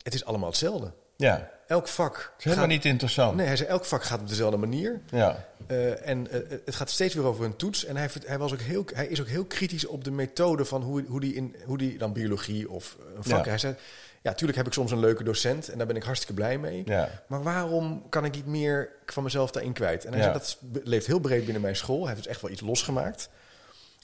[0.04, 0.91] het is allemaal hetzelfde.
[1.17, 1.49] Ja.
[1.67, 2.15] Elk vak.
[2.15, 3.36] Het is helemaal gaat- niet interessant.
[3.36, 5.01] Nee, hij zei elk vak gaat op dezelfde manier.
[5.12, 5.45] Ja.
[5.67, 7.86] Eh, en eh, het gaat steeds weer over een toets.
[7.86, 10.82] En hij, hij, was ook heel, hij is ook heel kritisch op de methode van
[10.82, 13.43] hoe, hoe, die, in, hoe die dan biologie of een vak.
[13.43, 13.49] Ja.
[13.49, 13.75] Hij zei,
[14.21, 16.82] ja, tuurlijk heb ik soms een leuke docent en daar ben ik hartstikke blij mee.
[16.86, 17.10] Ja.
[17.27, 20.06] Maar waarom kan ik niet meer van mezelf daarin kwijt?
[20.06, 20.39] En hij Ja.
[20.39, 21.99] zei, dat leeft heel breed binnen mijn school.
[21.99, 23.30] Hij heeft dus echt wel iets losgemaakt.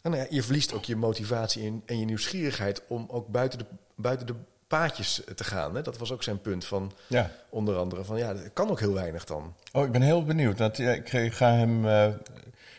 [0.01, 3.59] En nou ja, je verliest ook je motivatie en, en je nieuwsgierigheid om ook buiten
[3.59, 4.33] de, buiten de
[4.77, 5.75] paadjes te gaan.
[5.75, 5.81] Hè?
[5.81, 7.31] Dat was ook zijn punt van ja.
[7.49, 9.55] onder andere van ja, er kan ook heel weinig dan.
[9.71, 10.57] Oh, ik ben heel benieuwd.
[10.57, 12.07] Want, ja, ik ga hem eh,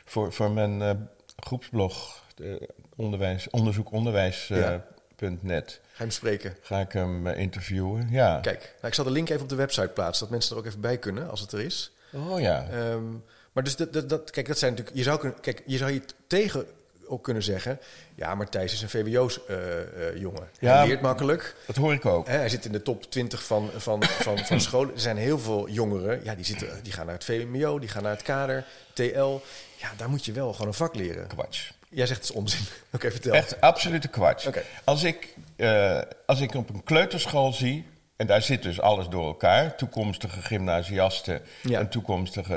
[0.05, 0.91] voor, voor mijn eh,
[1.37, 2.55] groepsblog, eh,
[2.97, 6.57] onderwijs, onderzoekonderwijs.net, Ga hem spreken?
[6.61, 8.09] ga ik hem interviewen.
[8.11, 8.41] Ja.
[8.41, 10.67] Kijk, nou, ik zal de link even op de website plaatsen, dat mensen er ook
[10.67, 11.93] even bij kunnen als het er is.
[12.13, 12.67] Oh ja.
[12.71, 13.11] Ehm,
[13.53, 14.99] maar dus dat, dat, dat, kijk, dat zijn natuurlijk.
[14.99, 16.67] Je zou, kunnen, kijk, je zou je tegen
[17.15, 17.79] ook kunnen zeggen.
[18.15, 20.49] Ja, maar Thijs is een VWO's-jongen.
[20.59, 20.77] Ja.
[20.77, 21.55] Hij leert makkelijk.
[21.67, 22.27] Dat hoor ik ook.
[22.27, 24.95] Hè, hij zit in de top 20 van, van, van, van scholen.
[24.95, 26.21] Er zijn heel veel jongeren.
[26.25, 29.41] Ja, die, zitten, die gaan naar het VMBO, die gaan naar het kader, TL.
[29.77, 31.27] Ja, daar moet je wel gewoon een vak leren.
[31.27, 31.73] Kwats.
[31.89, 32.65] Jij zegt het is onzin.
[32.95, 33.33] Oké, vertel.
[33.33, 34.47] Echt absolute kwats.
[34.47, 34.63] Oké.
[34.85, 39.27] Als, ik, eh, als ik op een kleuterschool zie, en daar zit dus alles door
[39.27, 41.79] elkaar, toekomstige gymnasiasten Ja.
[41.81, 42.55] en toekomstige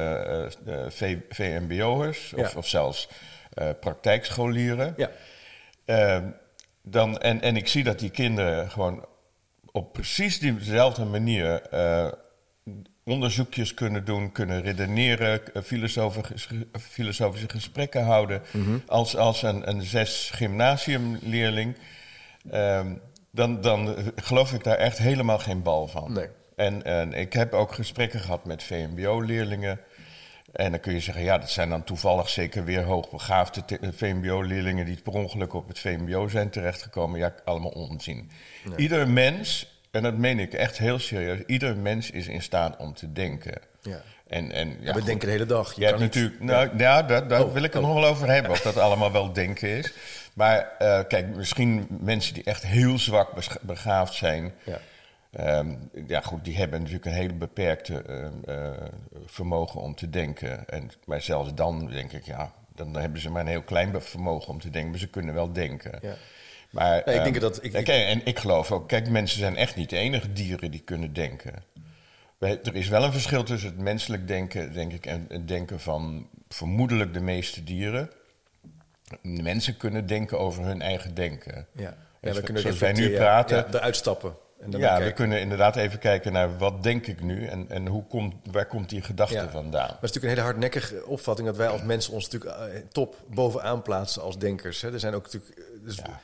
[0.66, 2.58] eh, eh, VMBO'ers, of, Ja.
[2.58, 3.16] of zelfs eh,
[3.80, 4.94] praktijkscholieren.
[4.98, 5.12] Ja,
[5.86, 6.24] Eh,
[6.82, 9.06] dan, en, en ik zie dat die kinderen gewoon
[9.72, 12.08] op precies diezelfde manier eh,
[13.04, 18.42] onderzoekjes kunnen doen, kunnen redeneren, eh, filosofische, filosofische gesprekken houden,
[18.88, 21.76] als, als een, een zes gymnasiumleerling.
[22.52, 22.94] Ehm,
[23.32, 26.14] dan, dan geloof ik daar echt helemaal geen bal van.
[26.14, 26.28] Nee.
[26.56, 29.80] En, en ik heb ook gesprekken gehad met VMBO-leerlingen.
[30.58, 34.86] En dan kun je zeggen, ja, dat zijn dan toevallig zeker weer hoogbegaafde te- VMBO-leerlingen
[34.86, 37.20] die per ongeluk op het VMBO zijn terechtgekomen.
[37.20, 38.32] Ja, allemaal onzin.
[38.76, 42.94] Ieder mens, en dat meen ik echt heel serieus, ieder mens is in staat om
[42.94, 43.54] te denken.
[43.82, 44.02] ja.
[44.28, 45.76] En, en, ja, we goed, denken de hele dag.
[45.76, 47.88] Je hebt natuurlijk, nou ja, daar, daar Oh, wil ik het oh.
[47.90, 49.94] nog wel over hebben, of dat allemaal wel denken is.
[50.34, 54.80] Maar eh, kijk, misschien mensen die echt heel zwak begaafd zijn, Ja.
[55.38, 55.76] Ehm,
[56.08, 58.72] ja, goed, die hebben natuurlijk een hele beperkte ehm, eh,
[59.26, 60.70] vermogen om te denken.
[60.70, 64.48] En, maar zelfs dan denk ik, ja, dan hebben ze maar een heel klein vermogen
[64.54, 66.00] om te denken, maar ze kunnen wel denken.
[66.02, 66.16] Ja.
[66.70, 69.56] Maar Nee, ik denk ehm, dat- ik- kijk, en ik geloof ook, kijk, mensen zijn
[69.56, 71.54] echt niet de enige dieren die kunnen denken.
[72.38, 75.80] Wij- Er is wel een verschil tussen het menselijk denken, denk ik, en het denken
[75.80, 78.10] van vermoedelijk de meeste dieren.
[79.22, 81.68] Mensen kunnen denken over hun eigen denken.
[81.76, 81.98] Ja.
[82.22, 84.36] Dus Ja, we kunnen zoals wij nu praten, Ja, eruit stappen.
[84.60, 88.04] En ja, we kunnen inderdaad even kijken naar wat denk ik nu en, en hoe
[88.08, 89.50] komt, waar komt die gedachte Ja.
[89.50, 89.72] vandaan.
[89.72, 92.82] Maar het is natuurlijk een hele hardnekkige opvatting dat wij als mensen ons natuurlijk eh,
[92.92, 94.82] top bovenaan plaatsen als denkers.
[94.82, 94.94] Hè.
[94.94, 95.58] Er zijn ook natuurlijk.
[95.58, 96.20] eh, Dus Ja.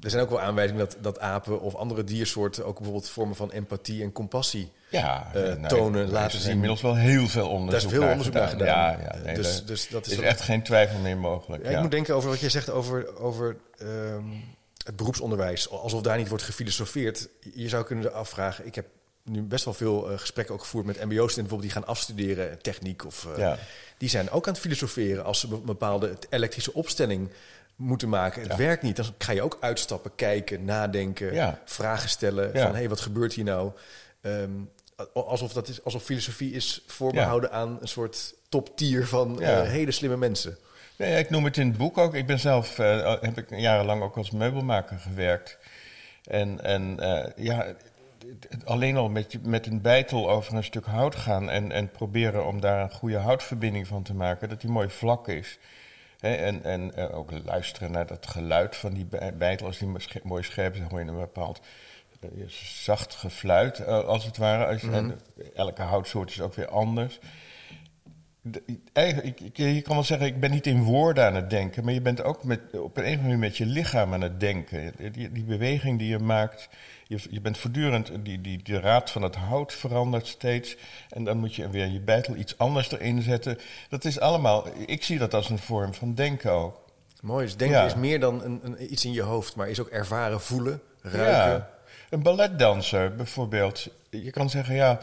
[0.00, 3.50] Er zijn ook wel aanwijzingen dat, dat apen of andere diersoorten ook bijvoorbeeld vormen van
[3.50, 4.72] empathie en compassie.
[4.90, 6.52] Ja, nou, tonen, er laten is zien.
[6.52, 8.66] inmiddels wel heel veel onderzoek Daar is veel naar onderzoek naar gedaan.
[8.66, 11.62] Ja, ja, nee, dus, dus dat is, echt geen twijfel meer mogelijk.
[11.64, 14.24] Ja, Ja, Ik moet denken over wat je zegt over, over ehm,
[14.86, 15.70] het beroepsonderwijs.
[15.70, 17.28] Alsof daar niet wordt gefilosofeerd.
[17.54, 18.66] Je zou kunnen afvragen.
[18.66, 18.86] Ik heb
[19.22, 23.04] nu best wel veel eh, gesprekken ook gevoerd met MBO-studenten bijvoorbeeld die gaan afstuderen techniek
[23.04, 23.26] of.
[23.32, 23.58] eh, Ja.
[23.98, 27.28] Die zijn ook aan het filosoferen als ze een bepaalde elektrische opstelling
[27.76, 28.40] moeten maken.
[28.42, 28.56] Het Ja.
[28.56, 28.96] werkt niet.
[28.96, 31.60] Dan ga je ook uitstappen, kijken, nadenken, Ja.
[31.64, 32.50] vragen stellen.
[32.52, 33.70] Van hé, hey, wat gebeurt hier nou?
[34.20, 34.50] Ehm,
[35.12, 39.62] alsof, dat is, alsof filosofie is voorbehouden aan een soort top-tier van Ja.
[39.62, 40.56] eh, hele slimme mensen.
[40.98, 42.14] Nee, ik noem het in het boek ook.
[42.14, 45.58] Ik ben zelf, eh, heb ik jarenlang ook als meubelmaker gewerkt.
[46.24, 47.66] En, en eh, ja,
[48.64, 52.60] alleen al met, met een bijtel over een stuk hout gaan en, en proberen om
[52.60, 55.58] daar een goede houtverbinding van te maken, dat die mooi vlak is.
[56.20, 60.42] En en eh, ook luisteren naar dat geluid van die bij- bijtel, als die mooi
[60.42, 61.60] scherp is, hoor je een bepaald
[62.82, 64.66] zacht gefluit, als het ware.
[64.66, 65.20] Als, en
[65.54, 67.18] elke houtsoort is ook weer anders.
[68.50, 71.84] De- Eigenlijk, ik, je kan wel zeggen, ik ben niet in woorden aan het denken,
[71.84, 74.40] maar je bent ook met, op een of andere manier met je lichaam aan het
[74.40, 74.92] denken.
[75.12, 76.68] Die, die beweging die je maakt,
[77.06, 80.76] je, je bent voortdurend, die, die, die raad van het hout verandert steeds.
[81.10, 83.58] En dan moet je weer je bijtel iets anders erin zetten.
[83.88, 86.84] Dat is allemaal, ik zie dat als een vorm van denken ook.
[87.22, 87.84] Mooi, dus denken Ja.
[87.86, 91.32] is meer dan een, een, iets in je hoofd, maar is ook ervaren, voelen, ruiken.
[91.52, 91.70] Ja,
[92.10, 93.88] een balletdanser bijvoorbeeld.
[94.10, 94.98] Je kan zeggen, ja,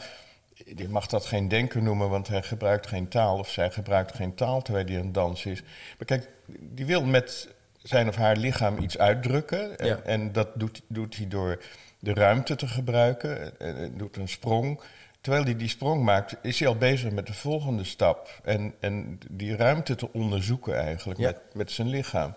[0.76, 4.34] je mag dat geen denken noemen, want hij gebruikt geen taal of zij gebruikt geen
[4.34, 5.62] taal terwijl hij een dans is.
[5.98, 6.28] Maar kijk,
[6.60, 7.48] die wil met
[7.82, 9.78] zijn of haar lichaam iets uitdrukken.
[9.78, 10.00] En, Ja.
[10.04, 11.62] en dat doet, doet hij door
[11.98, 13.58] de ruimte te gebruiken.
[13.60, 14.80] En, en doet een sprong.
[15.20, 18.40] Terwijl hij die sprong maakt, is hij al bezig met de volgende stap.
[18.42, 21.26] En, en die ruimte te onderzoeken eigenlijk Ja.
[21.26, 22.34] met, met zijn lichaam.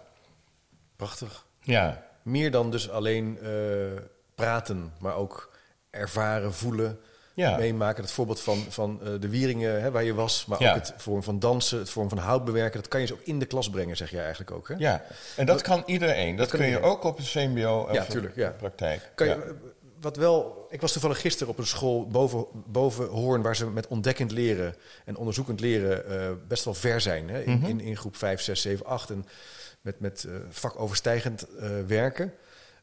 [0.95, 1.45] Prachtig.
[1.61, 3.51] Ja, Meer dan dus alleen eh,
[4.35, 5.57] praten, maar ook
[5.89, 6.99] ervaren, voelen,
[7.43, 7.57] ja.
[7.57, 8.03] meemaken.
[8.03, 10.69] Het voorbeeld van, van eh, de Wieringen, hè, waar je was, maar Ja.
[10.69, 12.79] ook het vorm van dansen, het vorm van hout bewerken.
[12.79, 14.67] Dat kan je dus ook in de klas brengen, zeg jij eigenlijk ook.
[14.67, 14.75] Hè?
[14.77, 15.03] Ja,
[15.35, 16.35] en dat kan iedereen.
[16.35, 18.47] Dat, kun je ook op het VMBO of Ja, tuurlijk, ja.
[18.49, 19.11] de praktijk.
[19.15, 19.51] Kan je, eh,
[20.01, 23.87] Wat wel, ik was toevallig gisteren op een school boven, boven Hoorn, waar ze met
[23.87, 27.29] ontdekkend leren en onderzoekend leren eh, best wel ver zijn.
[27.29, 27.41] Hè?
[27.41, 27.65] In, Mhm.
[27.65, 29.25] in, in groep 5, 6, 7, 8 en
[29.81, 32.33] met, met eh, vakoverstijgend eh, werken.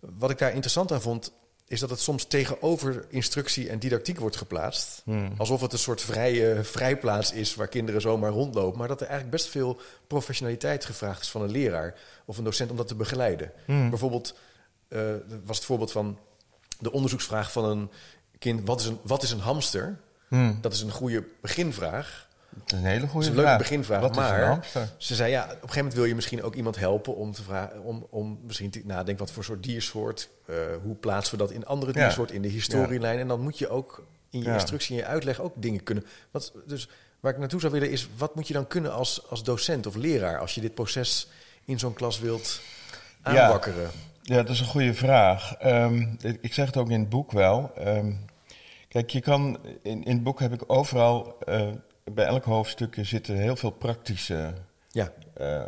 [0.01, 1.33] Wat ik daar interessant aan vond,
[1.75, 5.03] is dat het soms tegenover instructie en didactiek wordt geplaatst.
[5.05, 5.33] Hmm.
[5.37, 8.79] Alsof het een soort vrije vrijplaats is waar kinderen zomaar rondlopen.
[8.79, 12.71] Maar dat er eigenlijk best veel professionaliteit gevraagd is van een leraar of een docent
[12.71, 13.53] om dat te begeleiden.
[13.65, 13.91] Hmm.
[13.91, 14.35] Bijvoorbeeld
[14.89, 15.01] eh,
[15.45, 16.19] was het voorbeeld van
[16.79, 17.91] de onderzoeksvraag van een
[18.39, 19.99] kind: wat is een, wat is een hamster?
[20.29, 20.59] Hmm.
[20.61, 22.29] Dat is een goede beginvraag.
[22.65, 23.59] Dat is een hele goede is een leuke vraag.
[23.61, 24.01] beginvraag.
[24.01, 24.89] Wat is maar een hamster?
[24.97, 27.43] ze zei ja, op een gegeven moment wil je misschien ook iemand helpen om te
[27.43, 31.51] vragen, om, om misschien te nadenken wat voor soort diersoort, eh, hoe plaatsen we dat
[31.53, 32.01] in andere Ja.
[32.05, 33.19] diersoorten in de historielijn.
[33.19, 36.05] En dan moet je ook in je instructie en je uitleg ook dingen kunnen.
[36.31, 36.89] Wat, dus
[37.21, 39.95] waar ik naartoe zou willen is, wat moet je dan kunnen als, als docent of
[39.95, 41.29] leraar als je dit proces
[41.65, 42.61] in zo'n klas wilt
[43.23, 43.91] aanwakkeren?
[44.23, 45.55] Ja, dat is een goede vraag.
[45.55, 47.73] Ehm, ik- ik zeg het ook in het boek wel.
[47.77, 48.13] Ehm,
[48.89, 51.69] kijk, je kan, in, in het boek heb ik overal, eh,
[52.13, 54.53] bij elk hoofdstukje zitten heel veel praktische
[54.91, 55.63] Ja, eh,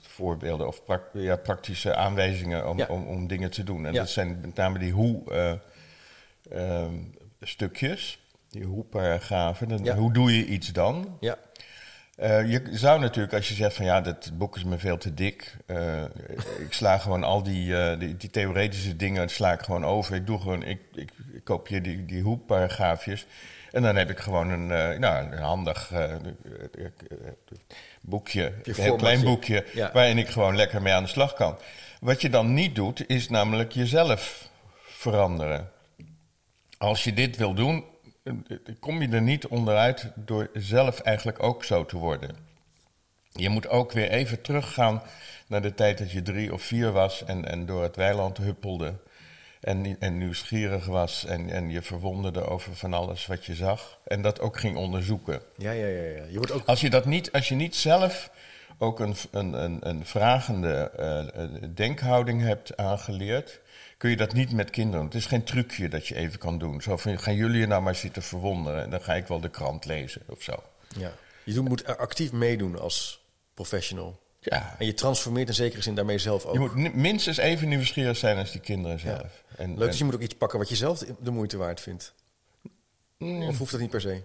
[0.00, 2.86] voorbeelden of ja, praktische aanwijzingen om, Ja.
[2.86, 3.86] om, om dingen te doen.
[3.86, 4.92] En dat zijn met name die
[7.40, 8.18] hoe-stukjes,
[8.50, 9.68] die hoe-paragrafen.
[9.68, 9.94] Dan- Ja.
[9.96, 11.16] Hoe doe je iets dan?
[11.20, 11.36] ja,
[12.16, 15.14] Eh, je zou natuurlijk, als je zegt van ja, dat boek is me veel te
[15.14, 15.56] dik.
[15.66, 16.02] eh,
[16.58, 20.14] ik sla gewoon al die, eh, die, die theoretische dingen sla ik gewoon over.
[20.14, 23.26] Ik doe gewoon, ik, ik, ik kopieer die, die hoepparagraafjes.
[23.76, 26.20] En dan heb ik gewoon een, eh, nou, een handig eh, eh,
[28.00, 29.90] boekje, een heel klein boekje, Ja.
[29.92, 31.58] waarin ik gewoon lekker mee aan de slag kan.
[32.00, 34.48] Wat je dan niet doet, is namelijk jezelf
[34.82, 35.70] veranderen.
[36.78, 37.84] Als je dit wil doen,
[38.80, 42.36] kom je er niet onderuit door zelf eigenlijk ook zo te worden.
[43.32, 45.02] Je moet ook weer even teruggaan
[45.46, 48.94] naar de tijd dat je drie of vier was en, en door het weiland huppelde.
[49.60, 53.98] En, en nieuwsgierig was en, en je verwonderde over van alles wat je zag.
[54.04, 55.42] En dat ook ging onderzoeken.
[55.56, 56.24] ja, ja, ja, ja.
[56.24, 58.30] Je wordt ook Als je, dat niet, als je niet zelf
[58.78, 63.60] ook een, een, een, een vragende eh, eh, denkhouding hebt aangeleerd,
[63.96, 65.04] kun je dat niet met kinderen.
[65.04, 66.82] Het is geen trucje dat je even kan doen.
[66.82, 69.50] Zo van, gaan jullie je nou maar zitten verwonderen en dan ga ik wel de
[69.50, 70.62] krant lezen of zo.
[70.96, 71.12] Ja.
[71.44, 74.24] Je moet actief meedoen als professional.
[74.40, 76.52] Ja, En je transformeert in zekere zin daarmee zelf ook.
[76.52, 79.44] je moet minstens even nieuwsgierig zijn als die kinderen zelf.
[79.56, 81.80] En, Leuk, en- dus je moet ook iets pakken wat je zelf de moeite waard
[81.80, 82.14] vindt.
[83.18, 84.22] Mm, Of hoeft dat niet per se?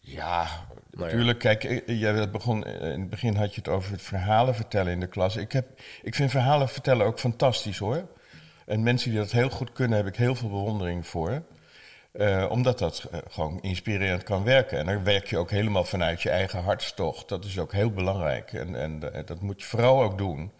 [0.00, 0.66] Ja, ja.
[0.90, 1.38] natuurlijk.
[1.38, 4.92] Kijk, eh, jij begon, eh, in het begin had je het over het verhalen vertellen
[4.92, 5.36] in de klas.
[5.36, 8.08] Ik, heb, ik vind verhalen vertellen ook fantastisch hoor.
[8.66, 11.42] En mensen die dat heel goed kunnen, heb ik heel veel bewondering voor.
[12.12, 14.78] Eh, omdat dat eh, gewoon inspirerend kan werken.
[14.78, 17.28] En dan werk je ook helemaal vanuit je eigen hartstocht.
[17.28, 18.52] Dat is ook heel belangrijk.
[18.52, 20.52] En, en eh, dat moet je vooral ook doen.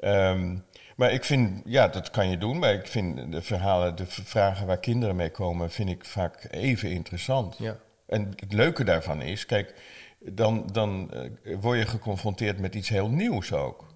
[0.00, 0.56] Ehm,
[0.96, 2.58] maar ik vind, ja, dat kan je doen.
[2.58, 6.90] Maar ik vind de verhalen, de vragen waar kinderen mee komen, vind ik vaak even
[6.90, 7.58] interessant.
[7.58, 7.76] Ja.
[8.06, 9.74] En het leuke daarvan is, kijk,
[10.18, 13.94] dan, dan eh, word je geconfronteerd met iets heel nieuws ook.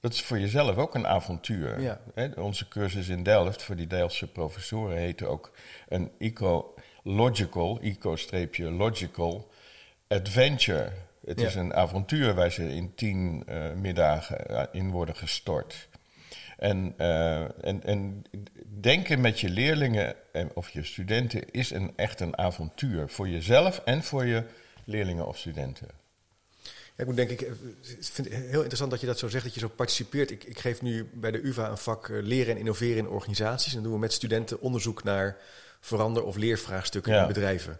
[0.00, 1.80] Dat is voor jezelf ook een avontuur.
[1.80, 2.00] Ja.
[2.14, 5.52] Hè, onze cursus in Delft voor die Delftse professoren heette ook
[5.88, 9.48] een ecological, eco-logical
[10.08, 10.92] adventure.
[11.24, 11.46] Het Ja.
[11.46, 15.88] is een avontuur waar ze in tien eh, middagen eh, in worden gestort.
[16.58, 18.22] En, eh, en, en
[18.80, 23.08] denken met je leerlingen en, of je studenten is een, echt een avontuur.
[23.08, 24.42] Voor jezelf en voor je
[24.84, 25.88] leerlingen of studenten.
[26.62, 27.52] Ja, ik moet denk ik, eh,
[28.00, 30.30] vind het heel interessant dat je dat zo zegt, dat je zo participeert.
[30.30, 33.68] Ik, ik geef nu bij de UvA een vak eh, leren en innoveren in organisaties.
[33.68, 35.36] En dan doen we met studenten onderzoek naar
[35.80, 37.20] verander- of leervraagstukken Ja.
[37.22, 37.78] in bedrijven.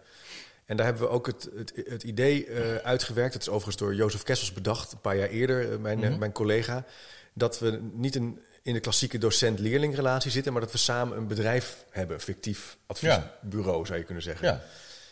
[0.64, 2.51] En daar hebben we ook het, het, het idee
[2.83, 3.33] uitgewerkt.
[3.33, 6.19] Dat is overigens door Jozef Kessels bedacht, een paar jaar eerder, mijn, Mhm.
[6.19, 6.85] mijn collega.
[7.33, 11.27] Dat we niet een, in de klassieke docent-leerling relatie zitten, maar dat we samen een
[11.27, 14.47] bedrijf hebben, een fictief adviesbureau zou je kunnen zeggen.
[14.47, 14.63] Ja,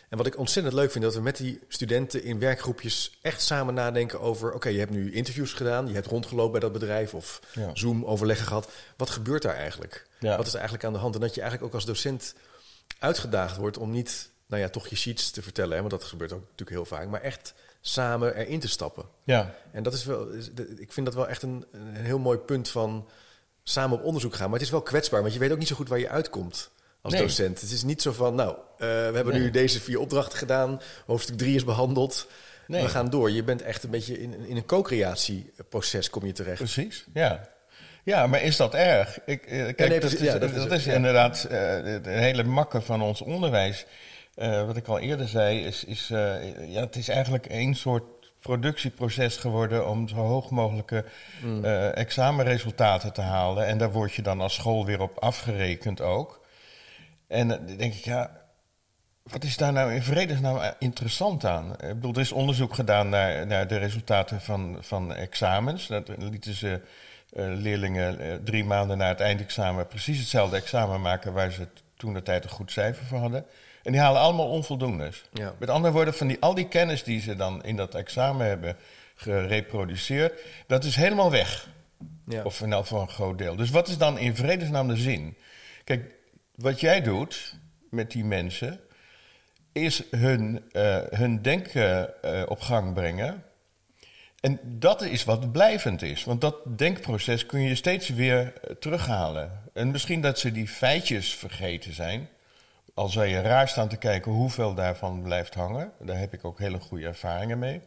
[0.09, 3.73] En wat ik ontzettend leuk vind, dat we met die studenten in werkgroepjes echt samen
[3.73, 7.39] nadenken over: oké, je hebt nu interviews gedaan, je hebt rondgelopen bij dat bedrijf of
[7.53, 7.69] Ja.
[7.73, 8.69] Zoom-overleggen gehad.
[8.97, 10.07] Wat gebeurt daar eigenlijk?
[10.19, 10.37] Ja.
[10.37, 11.15] Wat is er eigenlijk aan de hand?
[11.15, 12.35] En dat je eigenlijk ook als docent
[12.99, 16.31] uitgedaagd wordt om niet, nou ja, toch je sheets te vertellen, hè, want dat gebeurt
[16.31, 19.05] ook natuurlijk heel vaak, maar echt samen erin te stappen.
[19.23, 19.55] ja.
[19.71, 20.33] En dat is wel,
[20.77, 23.07] ik vind dat wel echt een, een heel mooi punt van
[23.69, 24.45] samen op onderzoek gaan.
[24.45, 26.69] Maar het is wel kwetsbaar, want je weet ook niet zo goed waar je uitkomt
[27.01, 27.21] als Nee.
[27.21, 27.61] docent.
[27.61, 31.37] Het is niet zo van, nou, eh, we hebben nu deze vier opdrachten gedaan, hoofdstuk
[31.37, 32.27] drie is behandeld,
[32.67, 32.81] Nee.
[32.81, 33.31] we gaan door.
[33.31, 36.57] Je bent echt een beetje in, in een co-creatieproces kom je terecht.
[36.57, 37.49] Precies, ja.
[38.03, 39.19] Ja, maar is dat erg?
[39.25, 40.93] Ik, eh, kijk, nee, dat, precies, is, ja, dat dat is ja.
[40.93, 43.85] inderdaad eh, de, hele makke van ons onderwijs.
[44.65, 48.03] Wat ik al eerder zei, is, is ja, het is eigenlijk één soort
[48.41, 51.05] productieproces geworden om zo hoog mogelijke
[51.41, 51.65] Mm.
[51.65, 53.65] eh, examenresultaten te halen.
[53.65, 56.45] En daar word je dan als school weer op afgerekend ook.
[57.27, 58.31] En eh, dan denk ik, ja,
[59.23, 61.71] wat is daar nou in vredesnaam interessant aan?
[61.71, 65.87] Ik bedoel, er is onderzoek gedaan naar, naar de resultaten van, van examens.
[65.87, 66.81] Dat lieten ze
[67.33, 72.13] eh, leerlingen eh, drie maanden na het eindexamen precies hetzelfde examen maken waar ze toen
[72.13, 73.45] de tijd een goed cijfer voor hadden.
[73.87, 75.23] En die halen allemaal onvoldoendes.
[75.33, 75.55] Ja.
[75.59, 78.75] Met andere woorden, van die, al die kennis die ze dan in dat examen hebben
[79.15, 81.69] gereproduceerd, dat is helemaal weg.
[82.25, 82.43] Ja.
[82.43, 83.55] Of in elk geval een groot deel.
[83.55, 85.37] Dus wat is dan in vredesnaam de zin?
[85.83, 86.15] Kijk,
[86.55, 87.55] wat jij doet
[87.89, 88.79] met die mensen,
[89.71, 93.43] is hun, eh, hun denken eh, op gang brengen.
[94.39, 96.23] En dat is wat blijvend is.
[96.23, 99.61] Want dat denkproces kun je steeds weer eh, terughalen.
[99.73, 102.29] En misschien dat ze die feitjes vergeten zijn.
[102.97, 105.91] Al zou je raar staan te kijken hoeveel daarvan blijft hangen.
[105.99, 107.81] Daar heb ik ook hele goede ervaringen mee.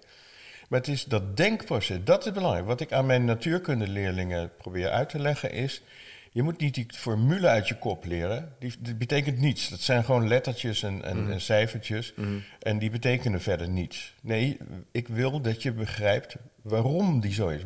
[0.69, 2.67] Maar het is dat denkproces, dat is belangrijk.
[2.67, 5.83] Wat ik aan mijn natuurkundeleerlingen probeer uit te leggen is...
[6.31, 8.55] je moet niet die formule uit je kop leren.
[8.59, 9.69] Die, die betekent niets.
[9.69, 12.15] Dat zijn gewoon lettertjes en, en, en cijfertjes.
[12.61, 14.15] En die betekenen verder niets.
[14.23, 14.59] Nee,
[14.93, 17.63] ik wil dat je begrijpt waarom die zo is.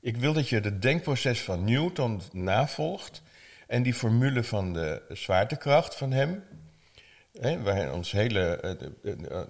[0.00, 3.22] Ik wil dat je het denkproces van Newton navolgt...
[3.66, 6.42] en die formule van de zwaartekracht van hem...
[7.40, 8.56] Hè, ons hele,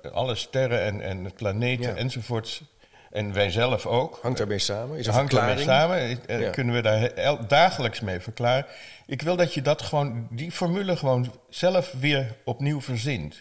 [0.04, 1.94] eh, alle sterren en, en planeten Ja.
[1.96, 2.62] enzovoorts,
[3.10, 4.18] en wij zelf ook.
[4.22, 4.98] Hangt daarmee samen?
[4.98, 6.26] Is hangt daarmee samen.
[6.26, 6.50] eh, Ja.
[6.50, 8.66] Kunnen we daar dagelijks mee verklaren.
[9.06, 13.40] Ik wil dat je dat gewoon, die formule gewoon zelf weer opnieuw verzint.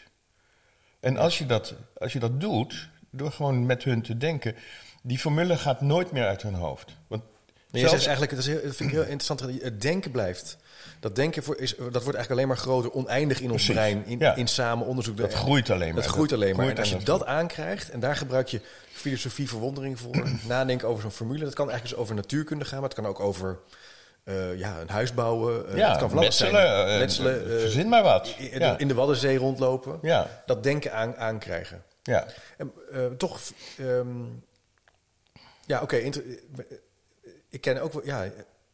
[1.00, 4.56] En als je dat, als je dat doet, door gewoon met hun te denken,
[5.04, 6.96] die formule gaat nooit meer uit hun hoofd.
[7.08, 7.24] Want
[7.72, 10.58] Nee, zelfs- eigenlijk, dat, is heel, dat vind ik heel interessant, dat het denken blijft.
[11.00, 14.06] Dat denken voor, is, dat wordt eigenlijk alleen maar groter, oneindig in ons Precies, brein,
[14.06, 14.36] in, ja.
[14.36, 15.18] in samen onderzoek.
[15.18, 16.02] dat groeit alleen maar.
[16.04, 16.66] Dat groeit alleen maar.
[16.66, 20.16] groeit en als je dat aankrijgt, en daar gebruik je filosofie verwondering voor,
[20.48, 21.44] nadenken over zo'n formule.
[21.44, 23.60] Dat kan eigenlijk dus over natuurkunde gaan, maar het kan ook over
[24.24, 25.70] eh, ja, een huis bouwen.
[25.70, 28.36] eh, Ja, het kan van alles metselen, eh, verzin maar wat.
[28.38, 28.74] in, Ja.
[28.74, 30.00] de, in de Waddenzee rondlopen.
[30.02, 31.84] Ja, Dat denken aan, aankrijgen.
[32.04, 32.26] ja.
[32.58, 32.72] En,
[33.18, 33.40] toch,
[33.78, 34.08] ehm,
[35.66, 35.96] ja, oké.
[37.50, 38.26] ik ken ook wel, ja,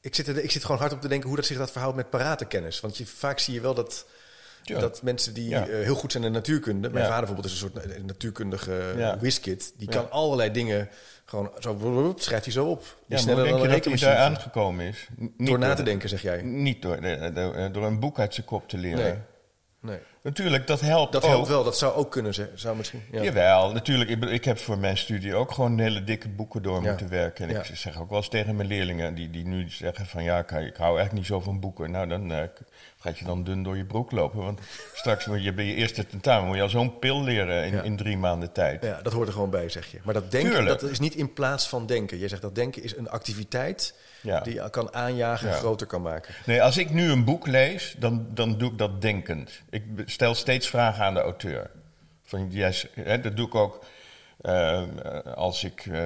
[0.05, 1.95] ik zit, er, ik zit gewoon hard op te denken hoe dat zich dat verhoudt
[1.95, 2.79] met parate kennis.
[2.79, 4.05] Want je, vaak zie je wel dat,
[4.63, 4.79] Ja.
[4.79, 5.67] dat mensen die Ja.
[5.67, 9.17] eh, heel goed zijn in natuurkunde, mijn vader bijvoorbeeld is een soort eh, natuurkundige Ja.
[9.19, 10.89] whiskit, die kan allerlei dingen
[11.25, 12.79] gewoon zo, schrijft hij zo op.
[12.79, 15.07] Die Ja, sneller dan je dat hij daar aangekomen is?
[15.15, 16.41] Niet Door na te denken, zeg jij.
[16.41, 19.03] Niet door, de- door een boek uit zijn kop te leren.
[19.03, 19.15] Nee.
[19.79, 19.99] Nee.
[20.25, 21.29] Natuurlijk, dat helpt Dat ook.
[21.29, 23.01] helpt wel, dat zou ook kunnen, ze- zou misschien.
[23.11, 23.21] Ja.
[23.23, 24.09] Jawel, natuurlijk.
[24.09, 26.89] Ik, ik heb voor mijn studie ook gewoon hele dikke boeken door Ja.
[26.89, 27.47] moeten werken.
[27.47, 27.59] En Ja.
[27.63, 30.23] ik zeg ook wel eens tegen mijn leerlingen die, die nu zeggen van...
[30.23, 31.91] ja, ik, hou eigenlijk niet zo van boeken.
[31.91, 32.39] Nou, dan eh,
[32.99, 34.39] gaat je dan dun door je broek lopen.
[34.43, 34.59] Want
[34.93, 36.47] straks moet je bij je eerste tentamen...
[36.47, 38.83] moet je al zo'n pil leren in, in drie maanden tijd.
[38.83, 39.99] Ja, dat hoort er gewoon bij, zeg je.
[40.03, 40.79] Maar dat denken, Tuurlijk.
[40.79, 42.19] dat is niet in plaats van denken.
[42.19, 44.39] Je zegt dat denken is een activiteit Ja.
[44.39, 46.33] die je kan aanjagen en groter kan maken.
[46.45, 49.51] Nee, als ik nu een boek lees, dan, dan doe ik dat denkend.
[49.69, 49.83] Ik
[50.15, 51.71] stel steeds vragen aan de auteur.
[52.23, 53.85] Van, jij, hè, dat doe ik ook
[54.41, 54.83] Uh,
[55.35, 56.03] als ik, uh,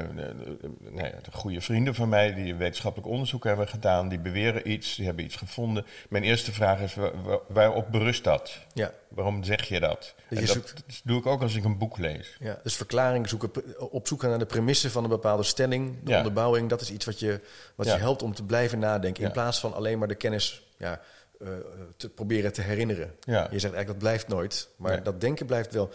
[0.95, 5.05] ja, de goede vrienden van mij die wetenschappelijk onderzoek hebben gedaan, die beweren iets, die
[5.05, 5.86] hebben iets gevonden.
[6.10, 8.57] Mijn eerste vraag is: waar, waarop berust dat?
[8.74, 8.91] Ja.
[9.07, 10.16] Waarom zeg je dat?
[10.30, 12.38] Je dat doe ik ook als ik een boek lees.
[12.39, 13.51] Ja, dus verklaring zoeken,
[13.91, 17.20] op zoek naar de premissen van een bepaalde stelling, de onderbouwing, dat is iets wat
[17.20, 17.41] je,
[17.76, 19.24] wat je helpt om te blijven nadenken.
[19.24, 21.01] In plaats van alleen maar de kennis ja,
[21.40, 21.50] uh,
[21.98, 23.16] te proberen te herinneren.
[23.26, 25.90] Je zegt eigenlijk dat blijft nooit, maar dat denken blijft wel.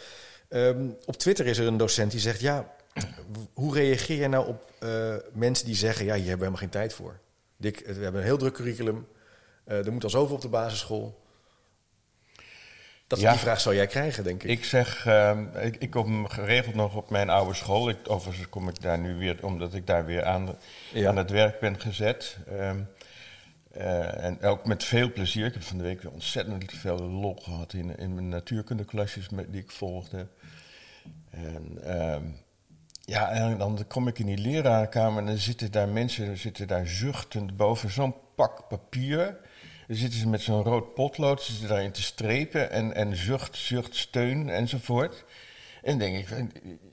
[0.49, 2.75] Um, op Twitter is er een docent die zegt: Ja,
[3.55, 6.81] hoe reageer je nou op uh, mensen die zeggen: Ja, hier hebben we helemaal geen
[6.81, 7.21] tijd voor?
[7.57, 9.07] Dick, we hebben een heel druk curriculum.
[9.67, 11.23] Uh, er moet al zoveel op de basisschool.
[13.07, 13.31] Dat, ja.
[13.31, 14.51] Die vraag zou jij krijgen, denk ik.
[14.51, 17.89] Ik zeg, uh, ik, ik, kom geregeld nog op mijn oude school.
[17.89, 20.57] Ik, overigens kom ik daar nu weer, omdat ik daar weer aan,
[20.93, 21.09] ja.
[21.09, 22.37] aan het werk ben gezet.
[22.53, 22.89] Um,
[23.77, 25.47] uh, en ook met veel plezier.
[25.47, 29.61] Ik heb van de week weer ontzettend veel lol gehad in, in mijn natuurkundeklasjes die
[29.61, 30.27] ik volgde.
[31.31, 32.17] En uh,
[33.05, 36.87] ja, en dan kom ik in die lerarenkamer en dan zitten daar mensen zitten daar
[36.87, 39.37] zuchtend boven zo'n pak papier.
[39.87, 43.57] Dan zitten ze met zo'n rood potlood, ze zitten daarin te strepen en, en zucht,
[43.57, 45.25] zucht, steun enzovoort.
[45.85, 46.29] En denk ik,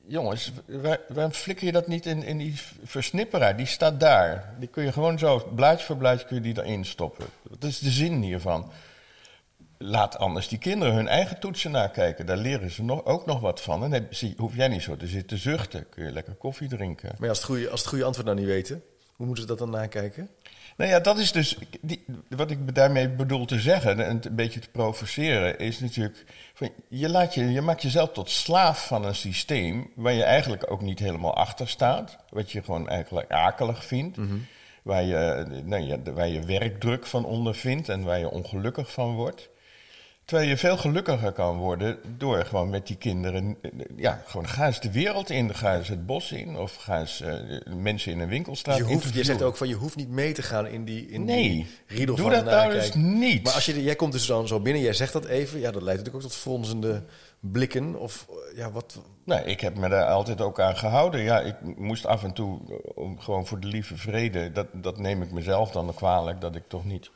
[0.08, 3.58] jongens, waar, waarom flikker je dat niet in, in die versnipperaar?
[3.58, 4.56] Die staat daar.
[4.60, 7.26] Die kun je gewoon zo, blaadje voor blaadje, kun je die erin stoppen.
[7.42, 8.72] Wat is de zin hiervan?
[9.78, 12.26] Laat anders die kinderen hun eigen toetsen nakijken.
[12.26, 13.94] Daar leren ze nog, ook nog wat van.
[13.94, 15.90] En hoef jij niet zo te zitten zuchten.
[15.90, 17.16] Kun je lekker koffie drinken.
[17.20, 18.84] Maar als het goede, als het goede antwoord nou niet weten,
[19.16, 20.30] hoe moeten ze dat dan nakijken?
[20.78, 24.60] Nou ja, dat is dus die, wat ik daarmee bedoel te zeggen en een beetje
[24.60, 26.26] te provoceren, is natuurlijk.
[26.54, 30.72] Van, je, laat je, je maakt jezelf tot slaaf van een systeem waar je eigenlijk
[30.72, 32.18] ook niet helemaal achter staat.
[32.30, 34.18] Wat je gewoon eigenlijk akelig vindt.
[34.84, 39.50] waar, je, nou ja, waar je werkdruk van ondervindt en waar je ongelukkig van wordt.
[40.32, 43.58] Terwijl je veel gelukkiger kan worden door gewoon met die kinderen.
[43.96, 46.58] Ja, gewoon ga eens de wereld in, ga eens het bos in.
[46.58, 47.34] Of ga eens uh,
[47.76, 50.42] mensen in een winkelstraat je, hoeft, je zegt ook van je hoeft niet mee te
[50.42, 53.44] gaan in die, in nee, die riedel doe van dat nou eens niet.
[53.44, 55.60] Maar als je, jij komt dus dan zo binnen, jij zegt dat even.
[55.60, 57.04] Ja, dat leidt natuurlijk ook tot fronsende
[57.40, 58.00] blikken.
[58.00, 59.02] Of ja, wat.
[59.26, 61.22] Nee, ik heb me daar altijd ook aan gehouden.
[61.22, 62.60] Ja, ik moest af en toe,
[63.18, 66.86] gewoon voor de lieve vrede, dat, dat neem ik mezelf dan kwalijk, dat ik toch
[66.86, 67.12] niet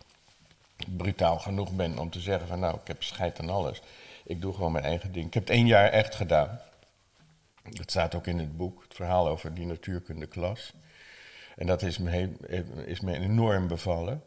[0.97, 3.81] brutaal genoeg ben om te zeggen van nou, ik heb scheid aan alles.
[4.25, 5.27] Ik doe gewoon mijn eigen ding.
[5.27, 6.59] Ik heb het één jaar echt gedaan.
[7.63, 10.73] Dat staat ook in het boek, het verhaal over die natuurkundeklas.
[11.55, 12.29] En dat is me,
[12.85, 14.23] is me enorm bevallen.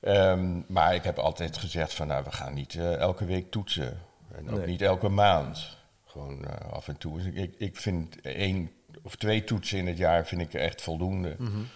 [0.00, 3.98] Um, maar ik heb altijd gezegd van nou, we gaan niet uh, elke week toetsen.
[4.34, 4.66] En ook nee.
[4.66, 5.78] niet elke maand.
[6.04, 7.32] Gewoon uh, af en toe.
[7.32, 8.70] Ik, ik vind één
[9.02, 11.34] of twee toetsen in het jaar vind ik echt voldoende.
[11.38, 11.68] Mm -hmm.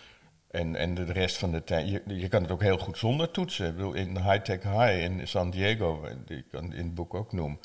[0.54, 3.30] En, en de rest van de tijd, je, je kan het ook heel goed zonder
[3.30, 3.66] toetsen.
[3.66, 7.32] Ik bedoel, in High Tech High in San Diego, die ik in het boek ook
[7.32, 7.58] noem,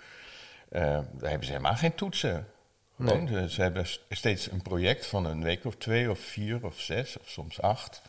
[0.71, 2.47] uh, daar hebben ze helemaal geen toetsen.
[2.95, 3.25] Nee.
[3.25, 7.19] Dus ze hebben steeds een project van een week of twee of vier of zes
[7.19, 8.01] of soms acht.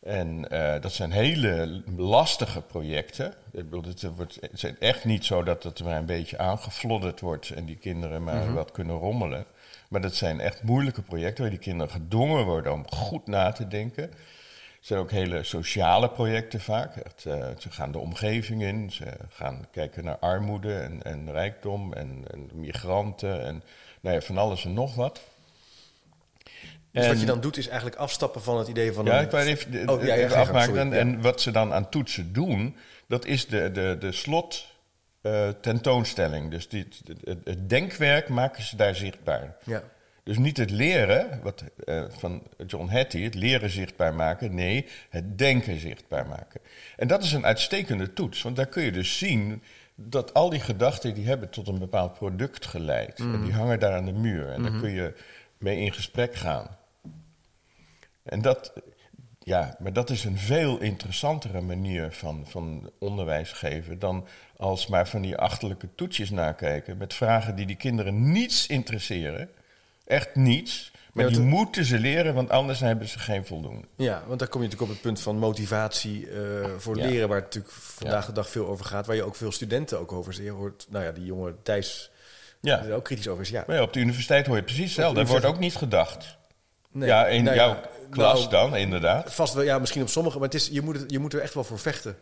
[0.00, 3.34] En uh, dat zijn hele lastige projecten.
[3.52, 7.20] Ik bedoel, het, wordt, het is echt niet zo dat het maar een beetje aangeflodderd
[7.20, 8.54] wordt en die kinderen maar mm -hmm.
[8.54, 9.46] wat kunnen rommelen.
[9.90, 13.68] Maar dat zijn echt moeilijke projecten waar die kinderen gedwongen worden om goed na te
[13.68, 14.02] denken.
[14.02, 16.96] Het zijn ook hele sociale projecten vaak.
[16.96, 21.92] Echt, uh, ze gaan de omgeving in, ze gaan kijken naar armoede en, en rijkdom
[21.92, 23.62] en, en, migranten en
[24.00, 25.20] nou ja, van alles en nog wat.
[26.90, 29.04] Dus en, wat je dan doet is eigenlijk afstappen van het idee van...
[29.04, 29.24] Ja, een...
[29.24, 30.78] ik wil even, oh, ja, even afmaken.
[30.78, 32.76] En, en wat ze dan aan toetsen doen,
[33.06, 34.69] dat is de, de, de slot
[35.22, 36.50] uh, tentoonstelling.
[36.50, 36.88] Dus die,
[37.24, 39.56] het, het, denkwerk maken ze daar zichtbaar.
[39.64, 39.82] Ja.
[40.22, 44.54] Dus niet het leren wat, uh, van John Hattie, het leren zichtbaar maken.
[44.54, 46.60] Nee, het denken zichtbaar maken.
[46.96, 49.62] En dat is een uitstekende toets, want daar kun je dus zien
[49.94, 53.18] dat al die gedachten die hebben tot een bepaald product geleid.
[53.18, 53.34] Mm.
[53.34, 54.72] En die hangen daar aan de muur en mm -hmm.
[54.72, 55.14] daar kun je
[55.58, 56.78] mee in gesprek gaan.
[58.22, 58.72] En dat,
[59.50, 64.26] ja, maar dat is een veel interessantere manier van, van onderwijs geven dan
[64.56, 69.48] als maar van die achterlijke toetsjes nakijken met vragen die die kinderen niets interesseren.
[70.04, 70.92] Echt niets.
[71.12, 73.86] Maar ja, die moeten ze leren, want anders hebben ze geen voldoende.
[73.96, 77.06] Ja, want daar kom je natuurlijk op het punt van motivatie uh, voor ja.
[77.06, 78.26] leren, waar het natuurlijk vandaag ja.
[78.26, 80.86] de dag veel over gaat, waar je ook veel studenten ook over zeer hoort.
[80.90, 82.10] Nou ja, die jonge Thijs
[82.60, 82.84] ja.
[82.84, 83.48] er ook kritisch over is.
[83.48, 83.64] Ja.
[83.66, 85.16] Maar op de universiteit hoor je precies hetzelfde.
[85.16, 86.38] Daar wordt ook niet gedacht.
[86.92, 87.08] Nee.
[87.08, 87.80] Ja, in nou, jouw
[88.10, 89.34] klas nou, dan, inderdaad.
[89.34, 91.40] Vast wel, ja, misschien op sommige, maar het is, je, moet het, je moet er
[91.40, 92.16] echt wel voor vechten.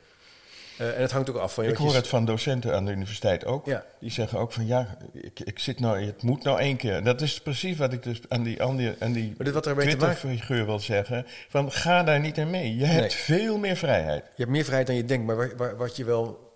[0.81, 1.71] Uh, en het hangt ook af van je.
[1.71, 3.67] Ik hoor het van docenten aan de universiteit ook.
[3.67, 3.85] Ja.
[4.01, 7.05] Die zeggen ook van ja, ik, ik zit nou, het moet nou één keer.
[7.05, 11.27] Dat is precies wat ik dus aan die, aan die, aan die Twitter-figuur wil zeggen.
[11.49, 12.77] Van ga daar niet in mee.
[12.77, 12.95] Je nee.
[12.95, 14.25] hebt veel meer vrijheid.
[14.25, 16.55] Je hebt meer vrijheid dan je denkt, maar waar, waar, wat, je wel,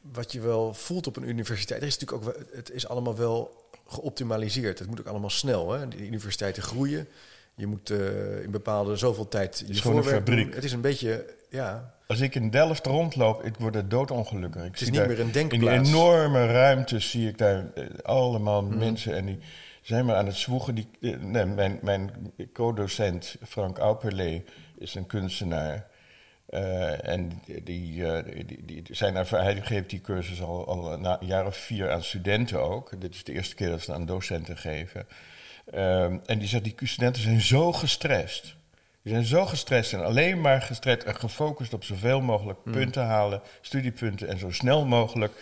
[0.00, 4.78] wat je wel voelt op een universiteit, is natuurlijk ook, het is allemaal wel geoptimaliseerd.
[4.78, 5.72] Het moet ook allemaal snel.
[5.72, 5.88] Hè?
[5.88, 7.08] De universiteiten groeien.
[7.58, 10.50] Je moet uh, in bepaalde zoveel tijd je voorwerp doen.
[10.52, 11.94] Het is een beetje, ja...
[12.06, 14.64] Als ik in Delft rondloop, ik word er doodongelukkig.
[14.64, 15.76] Ik het is niet meer een denkplaats.
[15.76, 18.78] In die enorme ruimte zie ik daar uh, allemaal mm.
[18.78, 19.38] mensen en die
[19.82, 20.74] zijn maar aan het zwoegen.
[20.74, 24.44] Die, uh, nee, mijn mijn co-docent Frank Auperlee
[24.78, 25.86] is een kunstenaar.
[26.50, 31.46] Uh, en die, uh, die, die, zijn hij geeft die cursus al, al een jaar
[31.46, 33.00] of vier aan studenten ook.
[33.00, 35.06] Dit is de eerste keer dat ze aan docenten geven.
[35.74, 38.56] Um, en die zegt, die studenten zijn zo gestrest.
[39.02, 42.72] Die zijn zo gestrest en alleen maar gestrest en gefocust op zoveel mogelijk hmm.
[42.72, 45.32] punten halen, studiepunten en zo snel mogelijk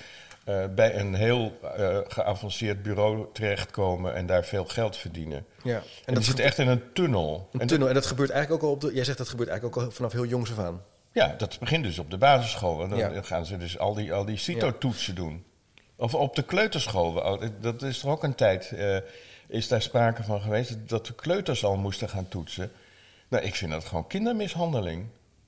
[0.49, 5.47] uh, bij een heel uh, geavanceerd bureau terechtkomen en daar veel geld verdienen.
[5.63, 5.77] Ja.
[5.77, 7.49] En, en dat zit echt in een tunnel.
[7.53, 7.89] Een en tunnel.
[7.89, 8.95] En dat gebeurt eigenlijk ook al op de.
[8.95, 10.83] Jij zegt dat gebeurt eigenlijk ook al vanaf heel jongs af aan.
[11.13, 12.83] Ja, dat begint dus op de basisschool.
[12.83, 13.23] En dan ja.
[13.23, 15.45] gaan ze dus al die, al die CITO-toetsen doen.
[15.97, 17.41] Of op de kleuterschool.
[17.61, 18.71] Dat is toch ook een tijd.
[18.75, 18.97] Uh,
[19.49, 22.73] is daar sprake van geweest dat de kleuters al moesten gaan toetsen.
[23.29, 25.07] Nou, ik vind dat gewoon kindermishandeling.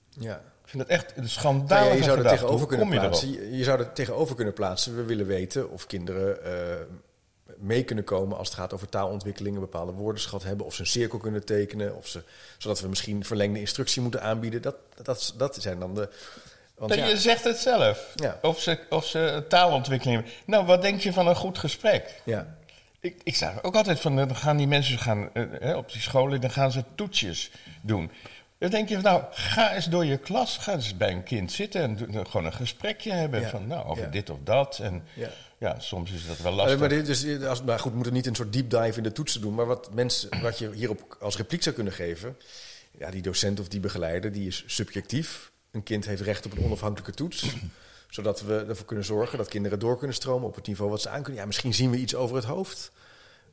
[0.09, 0.35] Ja.
[0.65, 1.79] Ik vind dat echt een schandaal.
[1.79, 3.31] Nou ja, je zou er tegenover kunnen plaatsen.
[3.31, 4.97] Je, je, zou er tegenover kunnen plaatsen.
[4.97, 9.61] We willen weten of kinderen uh, mee kunnen komen als het gaat over taalontwikkeling, een
[9.61, 12.23] bepaalde woordenschat hebben, of ze een cirkel kunnen tekenen, of ze,
[12.59, 14.63] zodat we misschien verlengde instructie moeten aanbieden.
[14.63, 16.09] Dat, dat, dat zijn dan de.
[16.75, 17.07] Want ja.
[17.07, 18.13] Je zegt het zelf.
[18.15, 18.39] Ja.
[18.43, 20.35] Of, ze, of ze taalontwikkeling hebben.
[20.47, 22.21] Nou, wat denk je van een goed gesprek?
[22.25, 22.58] Ja.
[23.01, 26.41] Ik, ik zag ook altijd van, dan gaan die mensen gaan, uh, op die scholen,
[26.41, 28.11] dan gaan ze toetsjes doen.
[28.59, 31.83] Dan denk je, nou, ga eens door je klas, ga eens bij een kind zitten
[31.83, 34.79] en gewoon een gesprekje hebben van, nou, over dit of dat.
[34.79, 35.29] En ja.
[35.59, 35.79] ja.
[35.79, 36.75] soms is dat wel lastig.
[36.75, 39.03] Uh, maar, dit, dus, als, maar goed, we moeten niet een soort deep dive in
[39.03, 39.55] de toetsen doen.
[39.55, 42.37] Maar wat, mensen, wat je hierop als repliek zou kunnen geven,
[42.99, 45.51] ja, die docent of die begeleider, die is subjectief.
[45.71, 47.47] Een kind heeft recht op een onafhankelijke toets
[48.09, 51.09] zodat we ervoor kunnen zorgen dat kinderen door kunnen stromen op het niveau wat ze
[51.09, 51.41] aan kunnen.
[51.41, 52.93] Ja, misschien zien we iets over het hoofd.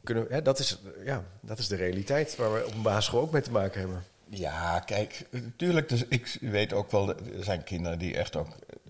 [0.04, 3.32] Kunnen, hè, dat, is, ja, dat is de realiteit waar we op een basisschool ook
[3.32, 4.04] mee te maken hebben.
[4.30, 8.48] Ja, kijk, natuurlijk, dus ik weet ook wel, er zijn kinderen die echt ook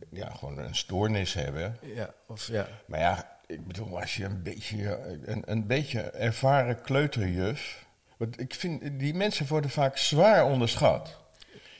[0.09, 1.77] ja, gewoon een stoornis hebben.
[1.95, 2.67] Ja, of, ja.
[2.85, 7.83] Maar ja, ik bedoel, als je een beetje, een, een beetje ervaren kleuterjuf...
[8.17, 11.19] Want ik vind, die mensen worden vaak zwaar onderschat.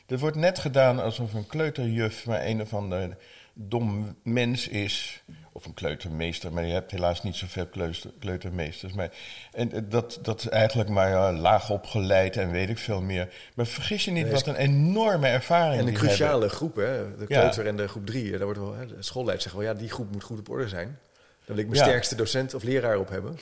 [0.06, 3.16] Er wordt net gedaan alsof een kleuterjuf maar een of andere
[3.58, 5.22] dom mens is.
[5.52, 7.68] Of een kleutermeester, maar je hebt helaas niet zoveel
[8.18, 8.92] kleutermeesters.
[8.92, 9.10] Maar,
[9.52, 13.34] en eh, dat, dat eigenlijk maar ja, laag opgeleid en weet ik veel meer.
[13.54, 17.16] Maar vergis je niet wat een enorme ervaring En een cruciale groep, hè?
[17.16, 18.30] de kleuter en de groep drie.
[18.30, 20.68] Daar wordt wel, hè, de schoolleider zegt wel, ja, die groep moet goed op orde
[20.68, 20.98] zijn.
[21.44, 23.38] Daar wil ik mijn sterkste docent of leraar op hebben.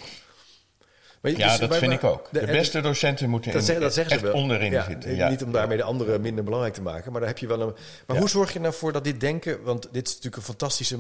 [1.31, 2.29] Ja, dat vind ik ook.
[2.31, 4.35] De, beste docenten moeten dat, in, dat zeggen ze wel.
[4.35, 5.17] onderin ja, zitten.
[5.17, 5.29] Ja.
[5.29, 7.75] Niet om daarmee de anderen minder belangrijk te maken, maar daar heb je wel een.
[8.07, 9.63] Maar hoe zorg je nou voor dat dit denken?
[9.63, 10.99] Want dit is natuurlijk een fantastische,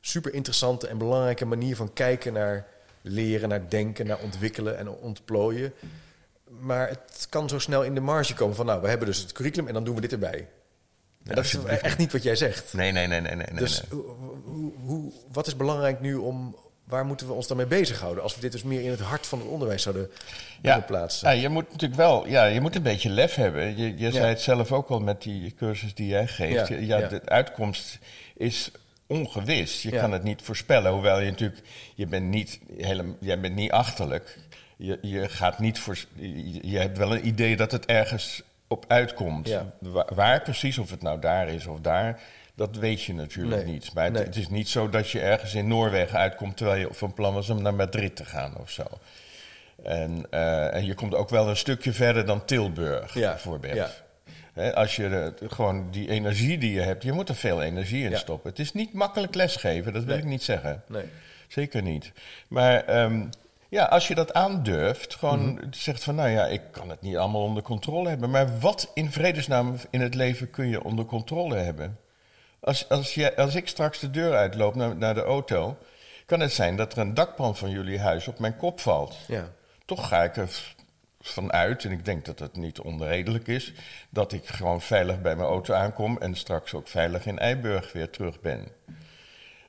[0.00, 2.66] super interessante en belangrijke manier van kijken naar
[3.02, 5.72] leren, naar denken, naar ontwikkelen en ontplooien.
[6.60, 9.32] Maar het kan zo snel in de marge komen van, nou, we hebben dus het
[9.32, 10.48] curriculum en dan doen we dit erbij.
[11.24, 12.72] En dat is echt niet wat jij zegt.
[12.72, 13.34] Nee, nee, nee, nee.
[13.34, 14.02] nee dus nee.
[14.44, 16.56] Hoe, hoe, wat is belangrijk nu om,
[16.88, 18.22] waar moeten we ons dan mee bezighouden?
[18.22, 20.10] Als we dit dus meer in het hart van het onderwijs zouden
[20.62, 20.80] ja.
[20.80, 21.28] plaatsen.
[21.28, 23.76] Ja, je moet natuurlijk wel, ja, je moet een beetje lef hebben.
[23.76, 26.68] Je, je zei het zelf ook al met die cursus die jij geeft.
[26.68, 27.98] Ja, de uitkomst
[28.36, 28.70] is
[29.06, 29.82] ongewis.
[29.82, 30.92] Je kan het niet voorspellen.
[30.92, 31.60] Hoewel je natuurlijk,
[31.94, 34.38] je bent niet, helemaal, jij bent niet achterlijk.
[34.76, 35.96] Je, je gaat niet voor,
[36.62, 39.56] je, hebt wel een idee dat het ergens op uitkomt.
[39.78, 42.20] Waar, waar precies, of het nou daar is of daar
[42.58, 43.94] dat weet je natuurlijk niet.
[43.94, 47.34] Maar het, is niet zo dat je ergens in Noorwegen uitkomt terwijl je van plan
[47.34, 48.84] was om naar Madrid te gaan of zo.
[49.82, 53.30] En, uh, en je komt ook wel een stukje verder dan Tilburg, ja.
[53.30, 53.90] bijvoorbeeld.
[54.54, 54.70] Ja.
[54.70, 58.50] als je gewoon die energie die je hebt, je moet er veel energie in stoppen.
[58.50, 60.82] Het is niet makkelijk lesgeven, dat wil ik niet zeggen.
[60.86, 61.04] Nee.
[61.48, 62.12] Zeker niet.
[62.48, 63.30] Maar um,
[63.68, 67.16] ja, als je dat aandurft, gewoon mm zegt van nou ja, ik kan het niet
[67.16, 68.30] allemaal onder controle hebben.
[68.30, 71.98] Maar wat in vredesnaam in het leven kun je onder controle hebben?
[72.60, 75.78] Als, als, je, als ik straks de deur uitloop naar, naar de auto,
[76.26, 79.16] kan het zijn dat er een dakpan van jullie huis op mijn kop valt.
[79.26, 79.52] Ja.
[79.84, 80.74] Toch ga ik er
[81.20, 83.72] vanuit, en ik denk dat dat niet onredelijk is,
[84.10, 88.10] dat ik gewoon veilig bij mijn auto aankom en straks ook veilig in Eiburg weer
[88.10, 88.68] terug ben.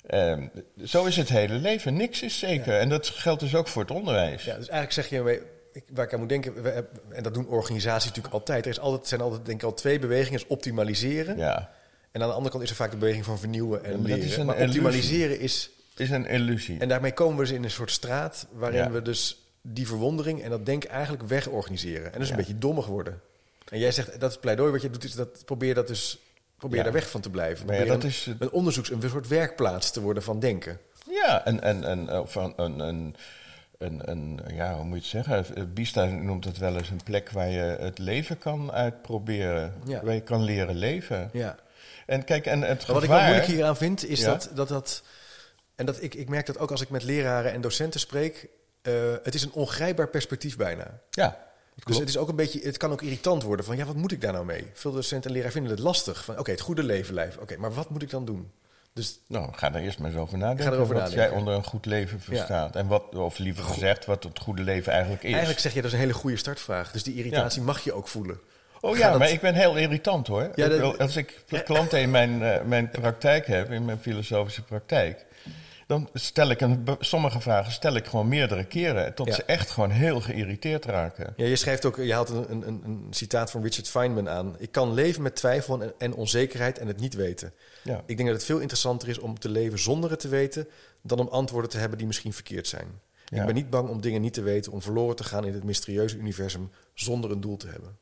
[0.10, 0.38] Uh,
[0.86, 1.94] zo is het hele leven.
[1.94, 2.80] Niks is zeker.
[2.80, 4.44] En dat geldt dus ook voor het onderwijs.
[4.44, 5.44] Ja, dus eigenlijk zeg je,
[5.92, 8.66] waar ik aan moet denken, we, en dat doen organisaties natuurlijk altijd.
[8.66, 11.38] Er is altijd, zijn altijd denk ik al twee bewegingen: optimaliseren.
[11.38, 11.70] Ja.
[12.12, 14.46] En aan de andere kant is er vaak de beweging van vernieuwen en leren.
[14.46, 15.70] maar optimaliseren is...
[15.96, 16.80] Is een illusie.
[16.80, 18.48] En daarmee komen we dus in een soort straat...
[18.52, 22.06] waarin we dus die verwondering en dat denken eigenlijk wegorganiseren.
[22.06, 23.22] En dat is een beetje dommer geworden.
[23.70, 25.04] En jij zegt, dat is pleidooi wat je doet...
[25.04, 26.20] is dat probeer dat dus...
[26.58, 27.66] Probeer daar weg van te blijven.
[27.66, 28.92] Probeer dat een, is, een onderzoeks...
[28.92, 30.80] een soort werkplaats te worden van denken.
[31.10, 33.16] Ja, en, en, en, of een, een, een
[33.80, 35.74] een, een, ja, hoe moet je het zeggen?
[35.74, 39.74] Bista noemt het wel eens een plek waar je het leven kan uitproberen.
[40.04, 41.30] Waar je kan leren leven.
[41.34, 41.56] Ja.
[42.10, 43.18] En kijk, en het Maar wat ik gevaar...
[43.18, 44.26] wel moeilijk hieraan vind, is Ja.
[44.26, 45.04] dat, dat dat...
[45.76, 48.48] En dat ik, ik merk dat ook als ik met leraren en docenten spreek...
[48.82, 48.94] eh,
[49.24, 51.00] het is een ongrijpbaar perspectief bijna.
[51.10, 51.38] Ja,
[51.84, 53.78] Dus het, is ook een beetje, het kan ook irritant worden van...
[53.78, 54.68] ja, wat moet ik daar nou mee?
[54.74, 56.24] Veel docenten en leraren vinden het lastig.
[56.24, 57.38] Van oké, het goede leven lijf.
[57.38, 58.52] Oké, maar wat moet ik dan doen?
[58.94, 60.66] Dus nou, ga er eerst maar eens over nadenken.
[60.66, 61.30] Ga erover wat nadenken.
[61.30, 62.76] jij onder een goed leven verstaat.
[62.76, 65.30] En wat, of liever gezegd, wat het goede leven eigenlijk is.
[65.32, 66.92] eigenlijk zeg je, dat is een hele goede startvraag.
[66.92, 68.40] Dus die irritatie mag je ook voelen.
[68.82, 70.50] Oh ja, maar ik ben heel irritant hoor.
[70.56, 75.26] Ja, dat- als ik klanten in mijn, eh, mijn praktijk heb, in mijn filosofische praktijk,
[75.88, 79.34] dan stel ik een, sommige vragen stel ik gewoon meerdere keren, tot Ja.
[79.34, 81.34] ze echt gewoon heel geïrriteerd raken.
[81.38, 84.56] Ja, je schrijft ook, je haalt een, een, een, een citaat van Richard Feynman aan.
[84.60, 87.54] Ik kan leven met twijfel en, en onzekerheid en het niet weten.
[87.84, 88.02] Ja.
[88.06, 90.68] Ik denk dat het veel interessanter is om te leven zonder het te weten...
[91.02, 92.88] dan om antwoorden te hebben die misschien verkeerd zijn.
[93.26, 93.40] Ja.
[93.40, 94.72] Ik ben niet bang om dingen niet te weten...
[94.72, 97.98] om verloren te gaan in het mysterieuze universum zonder een doel te hebben.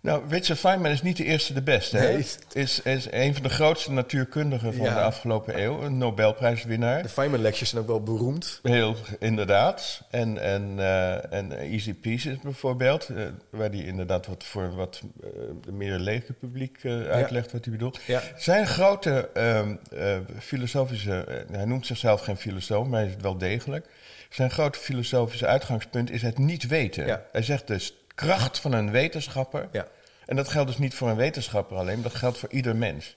[0.00, 1.96] Nou, Richard Feynman is niet de eerste de beste.
[1.96, 2.12] hè?
[2.12, 2.24] Nee.
[2.52, 4.94] Is, is een van de grootste natuurkundigen van Ja.
[4.94, 7.02] de afgelopen eeuw, een Nobelprijswinnaar.
[7.02, 8.60] De Feynman lectures zijn ook wel beroemd.
[8.62, 10.02] Heel inderdaad.
[10.10, 15.28] En, en, eh, en Easy Pieces bijvoorbeeld, eh, waar hij inderdaad wat voor wat eh,
[15.72, 16.78] meer lege publiek
[17.10, 18.00] uitlegt wat hij bedoelt.
[18.06, 18.22] Ja.
[18.36, 23.38] Zijn grote ehm, eh, filosofische, hij noemt zichzelf geen filosoof, maar hij is het wel
[23.38, 23.86] degelijk.
[24.30, 27.06] Zijn grote filosofische uitgangspunt is het niet weten.
[27.06, 27.22] Ja.
[27.32, 29.68] Hij zegt dus kracht van een wetenschapper.
[29.72, 29.86] Ja.
[30.26, 33.16] En dat geldt dus niet voor een wetenschapper alleen, maar dat geldt voor ieder mens.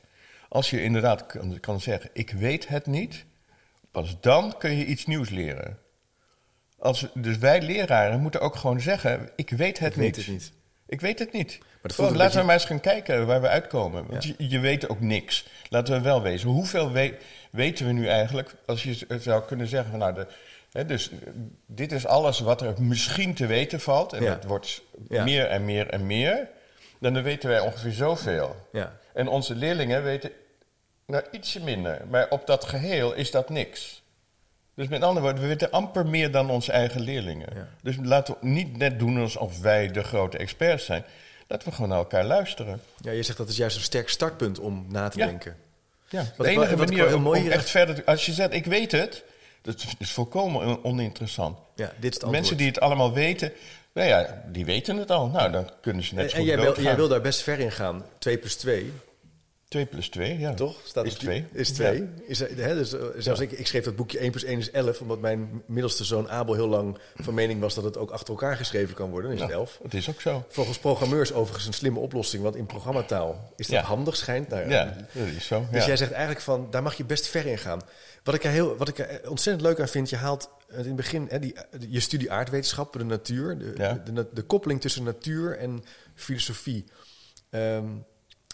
[0.49, 3.25] Als je inderdaad kan, kan zeggen, ik weet het niet,
[3.91, 5.77] pas dan kun je iets nieuws leren.
[6.79, 10.25] Als, dus wij leraren moeten ook gewoon zeggen, ik weet het, Ik weet niet.
[10.25, 10.51] het niet.
[10.87, 11.59] Ik weet het niet.
[11.83, 14.05] Gewoon, laten beetje- we maar eens gaan kijken waar we uitkomen.
[14.07, 14.33] Want Ja.
[14.37, 15.47] je, je weet ook niks.
[15.69, 16.49] Laten we wel wezen.
[16.49, 17.17] Hoeveel we-
[17.51, 18.55] weten we nu eigenlijk?
[18.65, 20.27] Als je zou kunnen zeggen van nou, de,
[20.87, 21.17] dus, eh,
[21.65, 24.13] dit is alles wat er misschien te weten valt.
[24.13, 24.29] En Ja.
[24.29, 25.23] het wordt Ja.
[25.23, 26.47] meer en meer en meer.
[26.99, 28.55] Dan weten wij ongeveer zoveel.
[28.71, 28.97] Ja.
[29.13, 30.31] En onze leerlingen weten
[31.05, 32.01] nou ietsje minder.
[32.09, 34.03] Maar op dat geheel is dat niks.
[34.75, 37.47] Dus met andere woorden, we weten amper meer dan onze eigen leerlingen.
[37.55, 37.67] Ja.
[37.81, 41.03] Dus laten we niet net doen alsof wij de grote experts zijn.
[41.47, 42.81] Laten we gewoon naar elkaar luisteren.
[43.01, 45.25] ja, je zegt dat is juist een sterk startpunt om na te Ja.
[45.25, 45.55] denken.
[46.09, 48.03] Ja, de enige manier heel om, mooi om hier- echt verder.
[48.05, 49.23] Als je zegt, ik weet het,
[49.61, 51.57] dat is volkomen on- oninteressant.
[51.75, 52.29] Ja, dit is.
[52.29, 53.51] Mensen die het allemaal weten,
[53.93, 55.27] nou ja, die weten het al.
[55.27, 57.41] Nou, dan kunnen ze net en zo en goed jij, wil, jij wil daar best
[57.41, 58.05] ver in gaan.
[58.17, 58.93] 2 plus 2,
[59.69, 60.53] 2 plus 2, ja.
[60.53, 60.75] toch?
[60.85, 61.45] Staat is op- 2.
[61.51, 62.09] Is 2.
[62.27, 64.71] Is, eh, hè, dus, eh, zelfs ik, ik schreef dat boekje 1 plus 1 is
[64.71, 65.01] 11...
[65.01, 67.75] omdat mijn middelste zoon Abel heel lang van mening was...
[67.75, 69.29] dat het ook achter elkaar geschreven kan worden.
[69.29, 69.79] Dan is het 11.
[69.83, 70.45] Het is ook zo.
[70.47, 72.43] Volgens programmeurs overigens een slimme oplossing...
[72.43, 73.85] want in programmataal is dat Ja.
[73.85, 74.47] handig, schijnt.
[74.49, 74.69] Nou, ja.
[74.69, 75.65] Ja, dat is zo.
[75.71, 75.87] Dus ja.
[75.87, 77.81] jij zegt eigenlijk van, daar mag je best ver in gaan.
[78.23, 80.85] Wat ik er, heel, wat ik er ontzettend leuk aan vind, je haalt eh, in
[80.85, 81.55] het begin hè, die,
[81.89, 83.93] je studie aardwetenschappen, de natuur, de, Ja.
[84.05, 85.83] de, de, de koppeling tussen natuur en
[86.15, 86.85] filosofie.
[87.49, 87.85] Ehm,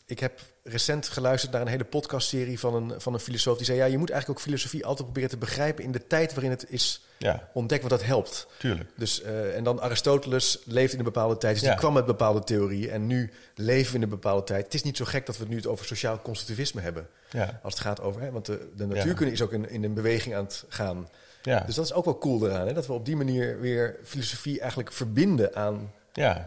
[0.08, 3.78] ik heb recent geluisterd naar een hele podcastserie van een, van een filosoof die zei:
[3.78, 6.66] Ja, je moet eigenlijk ook filosofie altijd proberen te begrijpen in de tijd waarin het
[6.70, 8.48] is ja, ontdekt, want dat helpt.
[8.60, 8.90] tuurlijk.
[8.98, 11.70] Dus, eh, en dan Aristoteles leefde in een bepaalde tijd, dus Ja.
[11.70, 12.90] die kwam met bepaalde theorieën.
[12.90, 14.64] En nu leven we in een bepaalde tijd.
[14.64, 17.08] Het is niet zo gek dat we het nu het over sociaal constructivisme hebben.
[17.30, 19.94] Ja, Als het gaat over, hè, want de, de natuurkunde is ook in, in een
[19.94, 21.10] beweging aan het gaan.
[21.42, 23.96] ja, Dus dat is ook wel cool eraan, hè, dat we op die manier weer
[24.04, 25.92] filosofie eigenlijk verbinden aan,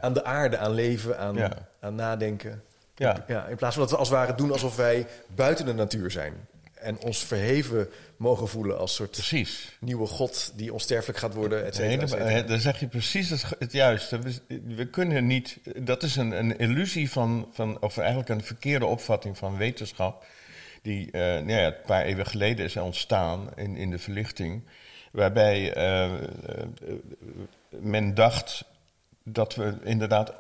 [0.01, 1.69] aan de aarde, aan leven, aan, Ja.
[1.81, 2.63] aan nadenken.
[2.99, 3.25] Ja.
[3.27, 6.11] Ja, in plaats van dat we als het ware doen alsof wij buiten de natuur
[6.11, 6.35] zijn.
[6.75, 9.77] En ons verheven mogen voelen als soort precies.
[9.81, 12.43] nieuwe god die onsterfelijk gaat worden, et cetera, et cetera.
[12.43, 14.19] Dan zeg je precies het, het juiste.
[14.19, 14.35] We,
[14.67, 15.59] we kunnen niet.
[15.77, 17.81] Dat is een, een illusie van, van.
[17.81, 20.25] Of eigenlijk een verkeerde opvatting van wetenschap.
[20.83, 24.63] Die eh, nou ja, een paar eeuwen geleden is ontstaan in, in de verlichting.
[25.13, 26.21] Waarbij eh, eh,
[27.69, 28.65] men dacht
[29.25, 30.33] dat we inderdaad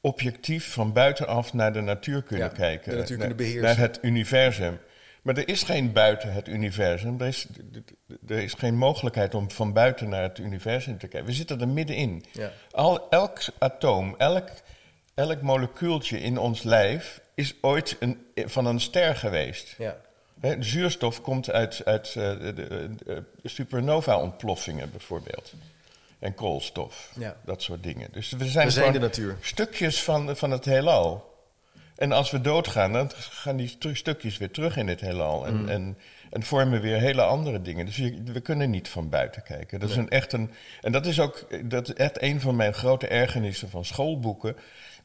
[0.00, 2.90] objectief van buitenaf naar de natuur kunnen Ja, kijken.
[2.92, 3.62] de natuur naar, kunnen beheersen.
[3.62, 4.78] Naar het universum.
[5.22, 7.20] Maar er is geen buiten het universum.
[7.20, 7.46] Er is,
[8.28, 11.28] er is geen mogelijkheid om van buiten naar het universum te kijken.
[11.28, 12.24] We zitten er middenin.
[12.32, 12.52] Ja.
[12.70, 14.48] Al, elk atoom, elk,
[15.14, 19.74] elk molecuultje in ons lijf is ooit een, van een ster geweest.
[19.78, 19.96] Ja.
[20.60, 25.52] Zuurstof komt uit, uit eh, de, de- de supernova-ontploffingen bijvoorbeeld.
[26.20, 27.36] En koolstof, Ja.
[27.44, 28.08] dat soort dingen.
[28.12, 29.36] Dus we zijn, We zijn gewoon de natuur.
[29.40, 31.28] stukjes van, van het heelal.
[31.96, 35.46] En als we doodgaan, dan gaan die stu- stukjes weer terug in het heelal.
[35.46, 35.68] En, Mm.
[35.68, 35.98] en,
[36.30, 37.86] en vormen weer hele andere dingen.
[37.86, 39.80] Dus je- we kunnen niet van buiten kijken.
[39.80, 40.50] Dat is een echt een,
[40.80, 44.56] en dat is ook dat is echt een van mijn grote ergernissen van schoolboeken.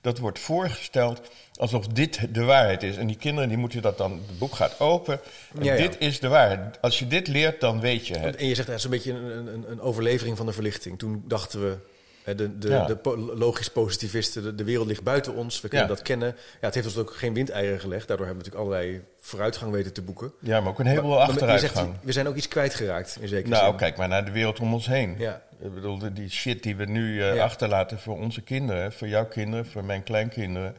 [0.06, 1.22] Dat wordt voorgesteld
[1.56, 2.98] alsof dit de waarheid is.
[2.98, 5.20] En die kinderen die moeten dat dan, het boek gaat open.
[5.58, 5.82] En Ja, ja.
[5.82, 6.82] Dit is de waarheid.
[6.82, 8.36] Als je dit leert, dan weet je het.
[8.36, 11.00] En je zegt, dat is een beetje een, een, een overlevering van de verlichting.
[11.00, 11.78] Toen dachten we,
[12.26, 12.86] de, de, Ja.
[12.86, 15.62] de logisch positivisten, de, de wereld ligt buiten ons.
[15.62, 15.94] We kunnen Ja.
[15.94, 16.28] dat kennen.
[16.28, 18.08] Ja, het heeft ons ook geen windeieren gelegd.
[18.08, 20.32] Daardoor hebben we natuurlijk allerlei vooruitgang weten te boeken.
[20.40, 21.96] Ja, maar ook een heleboel je zegt, achteruitgang.
[22.02, 23.76] we zijn ook iets kwijtgeraakt, in zekere Nou, zin.
[23.76, 25.16] kijk maar naar de wereld om ons heen.
[25.18, 25.42] Ja.
[25.60, 29.66] Ik bedoel, die shit die we nu eh, achterlaten voor onze kinderen, voor jouw kinderen,
[29.66, 30.76] voor mijn kleinkinderen,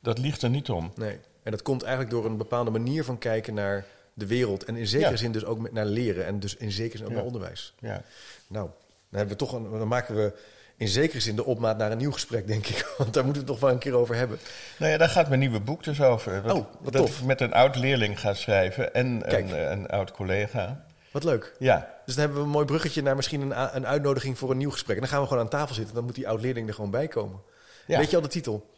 [0.00, 0.92] dat ligt er niet om.
[0.96, 1.18] Nee.
[1.42, 4.64] En dat komt eigenlijk door een bepaalde manier van kijken naar de wereld.
[4.64, 5.16] En in zekere Ja.
[5.16, 6.26] zin dus ook met, naar leren.
[6.26, 7.16] En dus in zekere zin ook Ja.
[7.18, 7.74] naar onderwijs.
[7.78, 8.02] Ja.
[8.46, 8.66] Nou,
[9.10, 10.32] dan, hebben we toch een, dan maken we
[10.76, 12.92] in zekere zin de opmaat naar een nieuw gesprek, denk ik.
[12.98, 14.38] Want daar moeten we het toch wel een keer over hebben.
[14.78, 16.42] Nou ja, daar gaat mijn nieuwe boek dus over.
[16.42, 17.18] Wat, Oh, wat dat tof.
[17.18, 19.50] ik met een oud leerling ga schrijven en Kijk.
[19.50, 20.84] een, een oud collega.
[21.10, 21.54] Wat leuk.
[21.58, 24.56] Ja, Dus dan hebben we een mooi bruggetje naar misschien een, een uitnodiging voor een
[24.56, 24.94] nieuw gesprek.
[24.94, 25.94] En dan gaan we gewoon aan tafel zitten.
[25.94, 27.40] Dan moet die oud-leerling er gewoon bij komen.
[27.86, 27.98] Ja.
[27.98, 28.70] Weet je al de titel?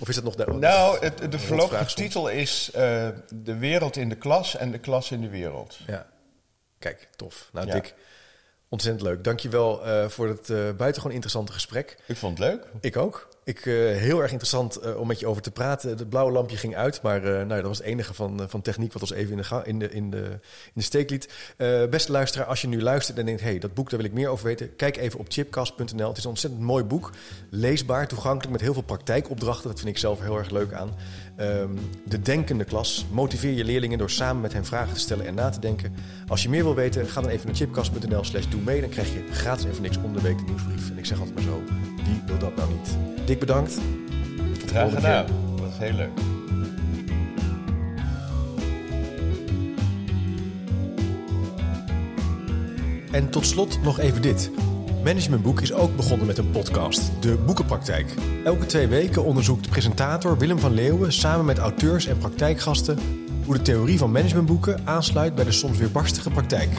[0.00, 0.52] Of is dat nog de...
[0.52, 5.10] nou, het, de voorlopige titel is eh, De wereld in de klas en de klas
[5.10, 5.78] in de wereld.
[5.86, 6.06] Ja.
[6.78, 7.48] Kijk, tof.
[7.52, 7.72] Nou, Ja.
[7.72, 7.94] Dick,
[8.68, 9.24] ontzettend leuk.
[9.24, 11.96] Dankjewel wel voor het eh buitengewoon interessante gesprek.
[12.06, 12.66] Ik vond het leuk.
[12.80, 13.28] Ik ook.
[13.46, 15.90] Ik, eh, heel erg interessant eh, om met je over te praten.
[15.90, 18.92] Het blauwe lampje ging uit, maar eh, nou, dat was het enige van, van techniek
[18.92, 20.22] wat ons even in de, in de, in de,
[20.64, 21.28] in de steek liet.
[21.90, 23.40] Beste luisteraar, als je nu luistert en denkt...
[23.40, 24.76] hey, dat boek, daar wil ik meer over weten...
[24.76, 26.08] kijk even op chipcast.nl.
[26.08, 27.10] Het is een ontzettend mooi boek.
[27.50, 29.68] Leesbaar, toegankelijk, met heel veel praktijkopdrachten.
[29.68, 30.94] Dat vind ik zelf heel erg leuk aan.
[31.36, 33.06] Ehm, de Denkende Klas.
[33.10, 35.94] Motiveer je leerlingen door samen met hen vragen te stellen en na te denken.
[36.28, 38.80] Als je meer wil weten, ga dan even naar chipcast.nl doe mee.
[38.80, 40.90] Dan krijg je gratis even niks om de week nieuwsbrief.
[40.90, 41.62] En ik zeg altijd maar zo,
[42.06, 42.96] wie wil dat nou niet?
[43.26, 43.78] Dik bedankt.
[44.58, 45.26] Tot Graag gedaan.
[45.26, 46.10] Dat was heel leuk.
[53.10, 54.50] En tot slot nog even dit.
[55.04, 58.14] Managementboek is ook begonnen met een podcast, De Boekenpraktijk.
[58.44, 62.98] Elke twee weken onderzoekt presentator Willem van Leeuwen samen met auteurs en praktijkgasten
[63.44, 66.70] hoe de theorie van managementboeken aansluit bij de soms weer barstige praktijk.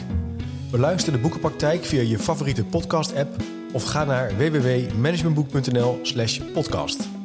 [0.70, 3.36] Beluister de Boekenpraktijk via je favoriete podcast-app
[3.72, 7.17] of ga naar www.managementboek.nl/podcast.